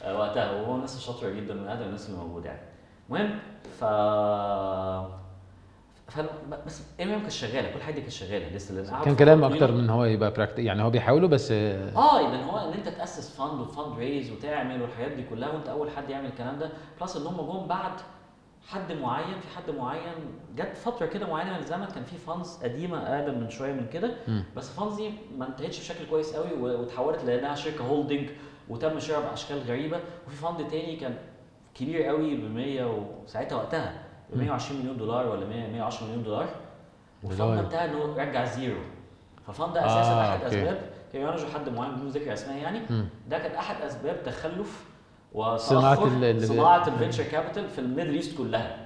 آه، 0.04 0.18
وقتها 0.18 0.52
وهو 0.62 0.75
الناس 0.76 0.97
الشاطرة 0.97 1.30
جدا 1.30 1.54
من 1.54 1.68
أقدم 1.68 1.82
الناس 1.82 2.09
اللي 2.11 2.21
موجودة 2.21 2.47
يعني 2.49 2.61
المهم 3.16 3.38
ف 3.81 3.85
بس 6.66 6.83
المهم 7.00 7.21
كانت 7.21 7.31
شغالة 7.33 7.73
كل 7.75 7.83
حاجة 7.83 7.95
كانت 8.00 8.11
شغالة 8.11 8.54
لسه 8.57 8.75
لأن 8.75 9.04
كان 9.04 9.16
كلام. 9.16 9.45
أكتر 9.45 9.73
من 9.73 9.90
هو 9.90 10.04
يبقى 10.04 10.31
براكت 10.31 10.59
يعني 10.59 10.83
هو 10.83 10.90
بيحاولوا 10.90 11.28
بس 11.28 11.50
آه 11.52 12.21
لأن 12.23 12.45
هو 12.45 12.59
إن 12.59 12.73
أنت 12.73 12.88
تأسس 12.88 13.37
fund 13.37 13.61
و 13.61 13.99
fundraise 13.99 14.31
وتعمل 14.31 14.83
والحاجات 14.83 15.12
دي 15.12 15.23
كلها 15.31 15.49
وأنت 15.50 15.69
أول 15.69 15.90
حد 15.90 16.11
يعمل 16.11 16.26
الكلام 16.26 16.59
ده 16.59 16.71
plus 17.00 17.16
إن 17.16 17.26
هم 17.26 17.37
جم 17.61 17.66
بعد 17.66 17.92
حد 18.69 18.92
معين 18.92 19.40
في 19.40 19.57
حد 19.57 19.71
معين 19.71 20.12
جت 20.57 20.76
فترة 20.76 21.07
كده 21.07 21.26
معينة 21.26 21.52
من 21.52 21.59
الزمن 21.59 21.87
كان 21.87 22.04
في 22.04 22.16
funds 22.16 22.57
قديمة 22.62 22.99
أقدم 22.99 23.38
من 23.40 23.50
شوية 23.50 23.73
من 23.73 23.87
كده. 23.92 24.14
بس 24.57 24.71
ال 24.71 24.75
funds 24.75 24.95
دي 24.97 25.11
ما 25.38 25.47
انتهتش 25.49 25.78
بشكل 25.81 26.04
كويس 26.11 26.33
قوي 26.37 26.52
و- 26.61 26.81
واتحولت 26.81 27.25
لأنها 27.25 27.54
شركة 27.54 27.85
holding 27.85 28.28
وتم 28.69 29.00
شراء 29.00 29.21
بأشكال 29.21 29.59
غريبة 29.62 30.00
وفي 30.26 30.37
fund 30.37 30.69
تاني 30.71 30.97
كان 30.97 31.14
كبير 31.75 32.02
قوي 32.02 32.37
ب 32.37 32.55
100 32.55 32.85
وساعتها 33.25 33.57
وقتها 33.57 33.93
ب 34.33 34.38
120 34.38 34.81
مليون 34.81 34.97
دولار 34.97 35.26
ولا 35.29 35.47
100 35.47 35.73
110 35.73 36.07
مليون 36.07 36.23
دولار 36.23 36.47
وال 37.23 37.33
fund. 37.33 37.59
انتهى 37.59 37.85
انه 37.85 38.14
رجع 38.17 38.45
زيرو 38.45 38.79
فالفند 39.47 39.73
ده 39.75 39.81
آه، 39.81 39.87
أساسا 39.87 40.21
أحد 40.21 40.43
أوكي. 40.45 40.59
أسباب 40.62 40.79
كان 41.12 41.23
يمانجوا 41.23 41.49
حد 41.55 41.69
معين 41.69 41.95
بدون 41.95 42.09
ذكر 42.09 42.33
أسماء 42.33 42.57
يعني. 42.57 42.81
ده 43.29 43.38
كان 43.38 43.55
أحد 43.55 43.83
أسباب 43.85 44.23
تخلف 44.26 44.85
ال- 45.37 45.61
صناعة 46.49 46.88
الفينشر 46.88 47.25
كابيتال 47.25 47.69
في 47.69 47.79
الميدل 47.79 48.14
إيست 48.14 48.38
كلها 48.38 48.76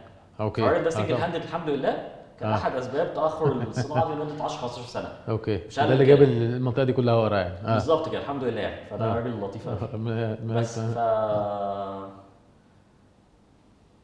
أوكي 0.41 0.63
القرار 0.63 0.81
ده 0.81 0.87
آه، 0.87 0.91
سنجل. 0.91 1.15
هاندد 1.15 1.43
الحمد 1.43 1.69
لله 1.71 2.09
كان 2.41 2.49
آه. 2.51 2.55
أحد 2.55 2.73
أسباب 2.77 3.15
تأخر 3.15 3.53
الصناعة 3.53 4.07
دي 4.09 4.15
لمدة 4.23 4.45
10 4.45 4.57
15 4.69 4.83
سنة 4.89 5.09
أوكي 5.29 5.57
ده 5.77 5.85
اللي 5.93 6.05
جاب. 6.05 6.23
المنطقة 6.23 6.85
دي 6.85 6.93
كلها 6.93 7.15
ورا 7.15 7.37
يعني 7.37 7.69
آه 7.69 7.75
بالظبط 7.75 8.09
كده 8.09 8.19
الحمد 8.21 8.45
لله 8.45 8.61
يعني 8.61 8.91
فده 8.91 9.13
آه. 9.13 9.15
راجل 9.15 9.41
لطيف 9.41 9.69
بس 10.59 10.79
ف 10.79 10.99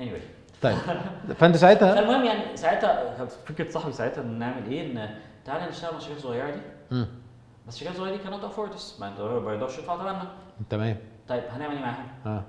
anyway. 0.02 0.22
طيب. 0.62 0.76
فأنت 1.38 1.56
ساعتها؟ 1.56 1.94
فالمهم 1.94 2.24
يعني 2.24 2.56
ساعتها 2.56 3.14
كانت 3.18 3.32
فكرة 3.32 3.70
صاحبي 3.70 3.92
ساعتها 3.92 4.22
إن 4.22 4.38
نعمل 4.38 4.70
إيه؟ 4.70 4.92
إن 4.92 5.14
تعالى 5.44 5.70
نشتغل 5.70 5.90
مع 5.92 5.96
الشركات 5.98 6.16
الصغيره 6.18 6.50
دي. 6.50 6.60
بس 7.68 7.74
الشركات 7.74 7.94
الصغيره 7.94 8.16
دي 8.16 8.22
كانت 8.22 8.44
affords 8.44 9.00
ما 9.00 9.08
يقدرش 9.52 9.78
يدفعوا 9.78 9.98
ثمنها 9.98 10.32
تمام. 10.70 10.96
طيب 11.28 11.42
هنعمل 11.50 11.74
إيه 11.74 11.82
معاهم؟ 11.82 12.06
آه. 12.26 12.44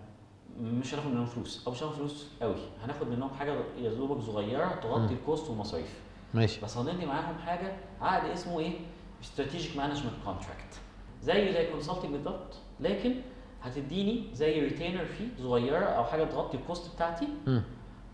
مش 0.62 0.94
هناخد 0.94 1.08
منهم 1.10 1.26
فلوس. 1.26 1.64
أو 1.68 1.72
مش 1.72 1.84
هناخد 1.84 1.96
فلوس 1.96 2.28
قوي 2.42 2.56
هناخد 2.84 3.08
منهم 3.08 3.30
حاجة 3.30 3.56
يا 3.78 3.90
دوبك 3.90 4.22
صغيرة 4.22 4.68
تغطي 4.84 5.14
ال 5.14 5.21
cost 5.21 5.50
والمصاريف. 5.50 6.00
ماشي. 6.34 6.62
بس 6.62 6.78
هندي 6.78 7.06
معاهم 7.06 7.38
حاجة 7.46 7.76
عقد 8.02 8.30
اسمه 8.30 8.60
إيه؟ 8.60 8.74
strategic 9.24 9.78
management 9.78 10.14
contract 10.26 10.80
زيه 11.22 11.52
زي 11.52 11.72
consulting 11.72 12.12
بالظبط. 12.12 12.54
لكن 12.80 13.16
هتديني 13.64 14.24
زي 14.34 14.60
retainer 14.62 15.06
فيه 15.06 15.28
صغيرة 15.44 15.86
أو 15.86 16.04
حاجة 16.04 16.24
تغطي 16.24 16.58
ال 16.58 16.65
cost 16.65 16.96
بتاعتي. 16.96 17.28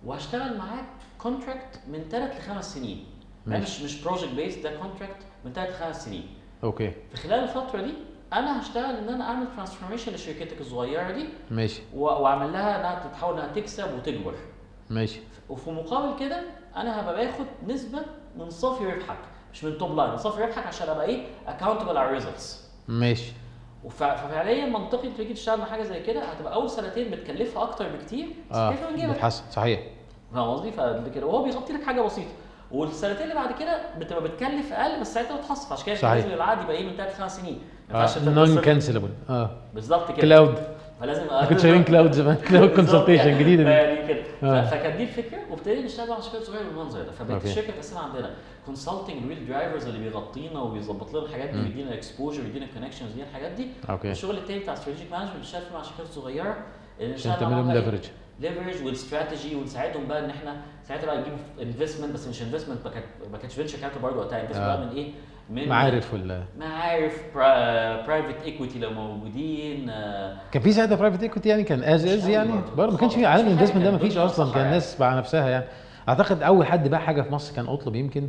وهشتغل 0.06 0.58
معاك 0.58 0.86
contract 1.18 1.80
من 1.88 2.06
ثلاث 2.12 2.38
لخمس 2.40 2.74
سنين. 2.76 3.06
ده 3.48 3.58
ماشي. 3.60 3.84
مش 3.86 3.92
مش 3.94 4.04
project 4.04 4.34
base 4.34 4.58
ده 4.58 4.76
contract 4.78 5.18
من 5.46 5.54
ثلاث 5.54 5.70
لخمس 5.70 6.06
سنين. 6.06 6.28
أوكي. 6.64 6.92
في 7.12 7.18
خلال 7.18 7.40
الفترة 7.40 7.82
دي 7.82 7.94
أنا 8.34 8.62
هشتغل 8.62 8.96
إن 8.96 9.10
أنا 9.10 9.24
أعمل 9.24 9.48
transformation 9.56 10.14
لشركتك 10.14 10.62
الصغيرة 10.62 11.12
دي. 11.12 11.26
ماشي. 11.52 11.82
وأعمل 11.94 12.54
لها 12.54 12.80
إنها 12.80 13.08
تتحول 13.08 13.34
إنها 13.40 13.54
تكسب 13.54 13.94
وتكبر. 13.98 14.36
ماشي. 14.90 15.20
وفي 15.50 15.70
مقابل 15.72 16.20
كده 16.20 16.44
أنا 16.76 17.02
هبقى 17.02 17.26
باخد 17.26 17.46
نسبة 17.68 18.00
من 18.38 18.50
صافي 18.50 18.86
ربحك. 18.86 19.18
مش 19.54 19.64
من 19.64 19.78
top 19.78 19.96
line 19.98 20.12
من 20.12 20.18
صافي 20.18 20.42
ربحك 20.42 20.66
عشان 20.68 20.90
أبقى 20.90 21.06
إيه؟ 21.06 21.26
accountable 21.48 21.98
على 21.98 22.08
ال 22.10 22.17
results 22.17 22.70
ماشي. 22.88 23.32
ففعليا 23.90 24.66
منطقي 24.66 25.08
انت 25.08 25.18
تيجي 25.18 25.34
تشتغل 25.34 25.60
مع 25.60 25.66
حاجة 25.66 25.84
زي 25.84 26.00
كده 26.00 26.24
هتبقى 26.24 26.54
أول 26.54 26.70
سنتين 26.70 27.12
بتكلفها 27.12 27.64
أكتر 27.64 27.86
بكتير. 27.90 28.28
بس 28.52 28.58
آه 28.58 28.74
بتحسن 29.14 29.44
صحيح. 29.52 29.80
فاهم 30.34 30.50
قصدي؟ 30.50 30.72
فكده 30.72 31.26
وهو 31.26 31.44
بيغطي 31.44 31.74
لك 31.74 31.84
حاجة 31.84 32.02
بسيطة. 32.02 32.32
والسنتين 32.72 33.24
اللي 33.24 33.36
بعد 33.36 33.60
كده 33.60 33.82
بتبقى 34.00 34.24
بتكلف 34.24 34.74
أقل 34.74 35.00
بس 35.02 35.14
ساعتها 35.14 35.38
بتحصل. 35.38 35.74
عشان 35.74 35.86
كده. 35.96 36.16
لازم 36.16 36.32
العقد 36.32 36.62
يبقى 36.64 36.76
إيه 36.76 36.86
من 36.88 36.94
ثلاث 36.98 37.20
خمس 37.22 37.38
سنين. 37.38 37.62
ما 37.90 38.00
ينفعش 38.02 38.18
نون 38.18 38.48
تصرف- 38.48 38.66
كانسلبل 38.66 39.10
آه. 39.30 39.50
بالظبط 39.74 40.08
كده. 40.12 40.22
كلاود 40.22 40.56
فلازم 41.00 41.24
كنت 41.50 41.60
شايفين 41.60 41.84
كلاود 41.84 42.12
زمان 42.12 42.36
كلاود 42.36 42.70
كونسلتيشن 42.70 43.40
جديدة 43.40 43.64
دي. 43.64 43.70
يعني 43.70 44.08
كده. 44.08 44.24
آه. 44.44 44.66
فكانت 44.66 44.96
دي 44.96 45.04
الفكرة. 45.04 45.40
وابتدينا 45.52 45.86
نشتغل 45.86 46.10
مع 46.10 46.20
شركات 46.20 46.44
صغيره 46.44 46.64
بالمنظر 46.64 47.02
ده 47.02 47.12
فبقت. 47.12 47.46
الشركة 47.46 47.72
تقسم 47.72 47.98
عندنا. 47.98 48.30
كونسلتنج 48.66 49.26
ويل 49.28 49.48
درايفرز 49.48 49.88
اللي 49.88 50.00
بيغطينا 50.00 50.62
وبيظبط 50.62 51.14
لنا 51.14 51.26
الحاجات 51.26 51.50
دي. 51.50 51.60
ويدينا 51.60 51.94
اكسبوجر 51.94 52.42
ويدينا 52.42 52.66
كونكشنز 52.74 53.12
دي 53.12 53.24
الحاجات 53.24 53.52
دي. 53.52 53.68
أوكي. 53.90 54.12
الشغل 54.12 54.38
التاني 54.38 54.60
بتاع 54.60 54.74
استراتيجيك 54.74 55.12
مانجمنت 55.12 55.36
بنشتغل 55.38 55.62
فيه 55.62 55.74
مع 55.74 55.84
شركات 55.84 56.08
صغيرة. 56.08 56.58
عشان 57.14 57.34
تعمل 57.40 57.56
لهم؟ 57.56 57.72
leverage 57.72 58.10
leverage 58.40 58.86
وال 58.86 59.00
strategy 59.00 59.56
ونساعدهم 59.56 60.08
بقى 60.08 60.26
إن 60.26 60.30
إحنا 60.30 60.56
ساعتها 60.88 61.06
بقى 61.06 61.16
يجيبوا 61.20 61.38
investment 61.62 62.14
بس 62.14 62.28
مش 62.28 62.42
investment 62.42 62.80
ما 62.86 62.92
كانت 62.92 63.06
ما 63.32 63.38
كانتش 63.38 63.56
venture 63.56 63.78
capital 63.78 64.02
برضه 64.02 64.18
وقتها 64.20 64.42
investment 64.42 64.68
آه. 64.70 64.86
من 64.86 64.90
إيه؟ 64.92 65.12
من 65.50 65.68
معارف 65.70 66.14
ولا 66.14 66.44
معارف 66.60 67.24
private 68.08 68.44
equity 68.46 68.80
لو 68.80 68.90
موجودين 68.92 69.90
آه، 69.90 70.38
كان 70.52 70.62
في 70.62 70.72
ساعتها 70.72 70.96
private 70.96 71.24
equity 71.24 71.50
يعني 71.50 71.64
كان 71.64 71.84
از 71.84 72.06
از 72.06 72.28
يعني 72.28 72.52
برضه. 72.78 72.92
ما 72.92 72.98
كانش 72.98 73.16
في. 73.16 73.26
عالم 73.26 73.48
ال 73.48 73.51
investment 73.51 73.86
ده 73.86 73.92
ما 73.92 73.98
فيش 73.98 74.18
أصلا 74.18 74.54
كان 74.54 74.66
الناس 74.66 75.00
مع 75.02 75.18
نفسها 75.18 75.50
يعني 75.50 75.66
أعتقد 76.10 76.44
أول 76.44 76.66
حد 76.66 76.88
باع 76.90 77.00
حاجة 77.00 77.22
في 77.22 77.34
مصر 77.34 77.56
كان 77.56 77.66
اطلب 77.68 77.96
يمكن 77.96 78.28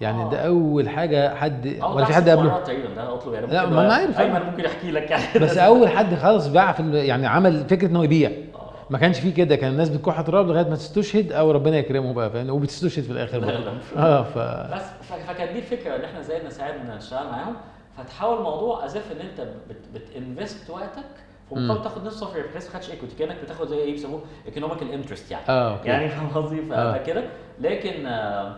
يعني 0.00 0.22
آه. 0.22 0.30
ده 0.30 0.38
أول 0.46 0.88
حاجة 0.88 1.34
حد 1.34 1.66
أو 1.82 1.96
ولا 1.96 2.04
في 2.04 2.12
حد 2.14 2.28
قبله 2.28 2.60
تقريبا 2.60 2.94
ده 2.94 3.14
اطلب 3.14 3.34
يعني 3.34 3.46
لا، 3.46 3.66
ما 3.66 3.88
يبقى- 3.88 3.92
عارف، 3.92 4.18
آه. 4.20 4.22
أيمن 4.22 4.40
ممكن 4.50 4.64
يحكي 4.64 4.90
لك 4.90 5.10
يعني 5.10 5.38
بس 5.40 5.58
أول 5.58 5.88
حد 5.88 6.14
خالص 6.14 6.46
باع 6.46 6.72
في 6.72 6.98
يعني 6.98 7.26
عمل 7.26 7.64
فكرة 7.68 7.86
إنه 7.88 8.04
يبيع 8.04 8.30
آه. 8.30 8.49
ما 8.90 8.98
كانش 8.98 9.20
فيه 9.20 9.34
كده 9.34 9.56
كان 9.56 9.70
الناس 9.72 9.88
بتكح 9.88 10.20
تراب 10.20 10.48
لغاية 10.48 10.68
ما 10.68 10.76
تستشهد 10.76 11.32
أو 11.32 11.50
ربنا 11.50 11.76
يكرمه 11.78 12.12
بقى 12.14 12.30
فاهم 12.30 12.50
وبتستشهد 12.50 13.04
في 13.04 13.10
الآخر 13.12 13.38
لا، 13.38 13.46
برضه. 13.58 13.70
مش- 13.72 13.82
آه 13.96 14.22
ف 14.22 14.38
بس 14.74 14.82
فكانت 15.28 15.52
دي 15.52 15.58
الفكرة 15.58 15.96
ان 15.96 16.04
إحنا 16.04 16.20
إزاي 16.20 16.46
نساعد 16.46 16.86
نشتغل 16.90 17.26
معاهم. 17.26 17.54
فتحول 17.98 18.38
الموضوع 18.38 18.84
as 18.84 18.98
if 18.98 19.12
إن 19.12 19.20
أنت 19.26 19.40
بت 19.68 19.76
بت 19.94 20.13
invest 20.13 20.70
وقتك. 20.70 21.04
ومقابل 21.50 21.82
تاخد 21.82 22.04
نص 22.06 22.14
صفر 22.20 22.46
بحيث 22.46 22.66
ما 22.66 22.72
خدش 22.80 22.90
equity 22.90 23.16
كأنك 23.16 23.36
بتاخد 23.44 23.68
زي 23.68 23.76
إيه 23.76 23.92
بيسموه 23.92 24.20
economical 24.46 24.90
interest 24.92 25.30
يعني. 25.30 25.44
آه 25.48 25.72
okay. 25.76 25.88
يعني 25.88 26.08
فاهم 26.08 26.28
قصدي؟ 26.28 26.74
آه. 26.74 26.92
فكده. 26.98 27.24
لكن 27.60 28.06
آه، 28.06 28.54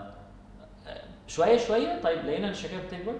شوية 1.26 1.56
شوية 1.56 2.00
طيب 2.02 2.18
لقينا 2.26 2.46
ان 2.46 2.50
الشركة 2.50 2.74
بتكبر. 2.86 3.12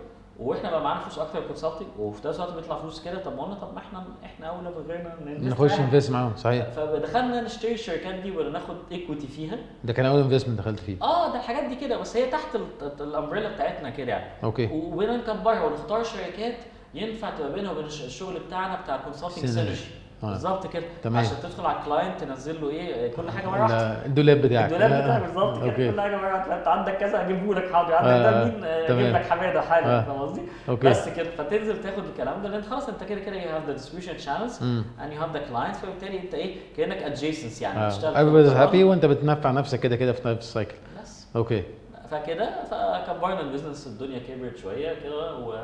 وإحنا 0.49 0.71
بقى 0.71 0.83
معانا 0.85 1.01
فلوس 1.01 1.19
أكتر 1.19 1.47
consulting 1.47 1.89
وفي 1.99 2.29
نفس 2.29 2.41
الوقت 2.41 2.55
بيطلع 2.55 2.79
فلوس 2.79 3.05
كده 3.05 3.19
طب 3.19 3.37
ما 3.37 3.43
قلنا 3.43 3.55
طب 3.55 3.73
ما 3.75 3.79
إحنا 3.79 4.05
إحنا 4.25 4.47
اولى 4.47 4.71
بغيرنا 4.71 5.15
نخش 5.49 5.73
invest 5.81 6.11
معاهم 6.11 6.37
صحيح. 6.37 6.67
فدخلنا 6.69 7.41
نشتري 7.41 7.73
الشركات 7.73 8.15
دي 8.15 8.31
ولا 8.31 8.51
ناخد 8.51 8.77
equity 8.93 9.27
فيها. 9.27 9.59
ده 9.85 9.93
كان 9.93 10.07
أول 10.07 10.21
investment 10.21 10.59
دخلت 10.59 10.79
فيه. 10.81 10.97
آه 11.03 11.33
ده 11.33 11.39
الحاجات 11.39 11.65
دي 11.65 11.77
كده 11.77 11.97
بس 11.99 12.17
هي 12.17 12.31
تحت 12.31 12.55
ال- 12.55 12.93
ال 13.01 13.07
umbrella 13.07 13.55
بتاعتنا 13.55 13.91
كده 13.91 14.13
يعني. 14.13 14.31
okay. 14.45 14.67
وبينا 14.73 15.17
نكبرها 15.17 15.65
ونختار 15.65 16.03
شركات 16.05 16.57
ينفع 16.95 17.31
تبقى 17.31 17.53
بينها 17.53 17.73
وبين 17.73 17.85
الش- 17.85 18.05
الشغل 18.05 18.39
بتاعنا 18.47 18.81
بتاع 18.83 18.97
ال 18.97 19.01
consulting. 19.01 19.47
synergy. 19.47 19.85
بالظبط 20.31 20.67
كده. 20.67 20.85
تمام. 21.03 21.25
عشان 21.25 21.37
تدخل 21.43 21.67
على 21.67 21.79
ال 21.79 21.85
client 21.85 22.21
تنزل 22.21 22.61
له 22.61 22.71
إيه 22.71 23.13
كل 23.15 23.31
حاجة 23.31 23.47
مره 23.47 23.61
واحدة 23.63 24.07
الدولاب 24.07 24.37
بتاعك. 24.43 24.65
الدولاب 24.73 24.93
آه، 24.93 25.01
بتاعك 25.05 25.23
بالظبط 25.23 25.65
كده 25.65 25.91
كل 25.93 26.01
حاجة 26.01 26.17
مره 26.17 26.33
واحدة 26.33 26.59
أنت 26.59 26.69
عندك 26.69 26.97
كذا 26.97 27.21
أجيبه 27.25 27.55
لك 27.55 27.73
حاضر. 27.73 27.95
عندك 27.95 28.09
آه، 28.11 28.31
ده 28.45 28.45
مين 28.45 28.65
آه، 28.65 28.77
أجيب 28.79 28.87
تمام. 28.89 29.13
لك 29.17 29.23
حماده 29.27 29.61
حالا 29.61 29.87
آه. 29.99 30.03
فاهم 30.05 30.19
قصدي؟ 30.23 30.43
بس 30.89 31.09
كده. 31.09 31.31
فتنزل 31.31 31.83
تاخد 31.83 32.05
الكلام 32.05 32.43
ده 32.43 32.49
لأن 32.49 32.63
خلاص 32.63 32.89
أنت 32.89 33.05
كده 33.05 33.21
كده 33.21 33.37
have 33.41 33.63
the 33.69 33.81
distribution 33.83 34.25
channels 34.27 34.63
مم. 34.63 34.85
and 34.99 35.13
you 35.13 35.23
have 35.25 35.37
the 35.37 35.51
clients 35.53 35.77
فبالتالي 35.83 36.21
أنت 36.21 36.35
إيه 36.35 36.57
كأنك 36.77 37.17
adjacent 37.17 37.63
يعني 37.63 37.81
آه. 37.81 37.89
بتشتغل 37.89 38.15
everybody's 38.15 38.53
في 38.53 38.69
happy 38.69 38.85
وأنت 38.85 39.07
بتنفع 39.07 39.51
نفسك 39.51 39.81
كده 39.81 39.97
كده 39.97 40.13
في 40.13 40.29
نفس 40.29 40.39
ال 40.49 40.53
cycle 40.53 40.75
بس. 41.03 41.27
okay. 41.37 41.63
فكده 42.11 42.51
فكبرنا 42.65 43.41
ال 43.41 43.46
business 43.46 43.87
الدنيا 43.87 44.19
كبرت 44.19 44.57
شوية 44.57 44.95
كده 45.05 45.37
و... 45.39 45.55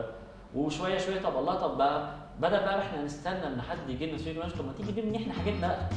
وشوية 0.55 0.99
شوية. 0.99 1.21
طب 1.21 1.37
الله 1.39 1.55
طب 1.55 1.79
بقى 1.79 2.09
بدل 2.39 2.51
بقى 2.59 2.79
إحنا 2.79 3.03
نستنى 3.03 3.47
ان 3.47 3.63
حد 3.63 3.79
يجي 3.91 4.07
لنا 4.07 4.19
طب 4.59 4.65
ما 4.67 4.73
تيجي 4.73 5.01
نبني 5.01 5.17
إحنا 5.17 5.33
حاجتنا 5.35 5.69
بقى. 5.69 5.89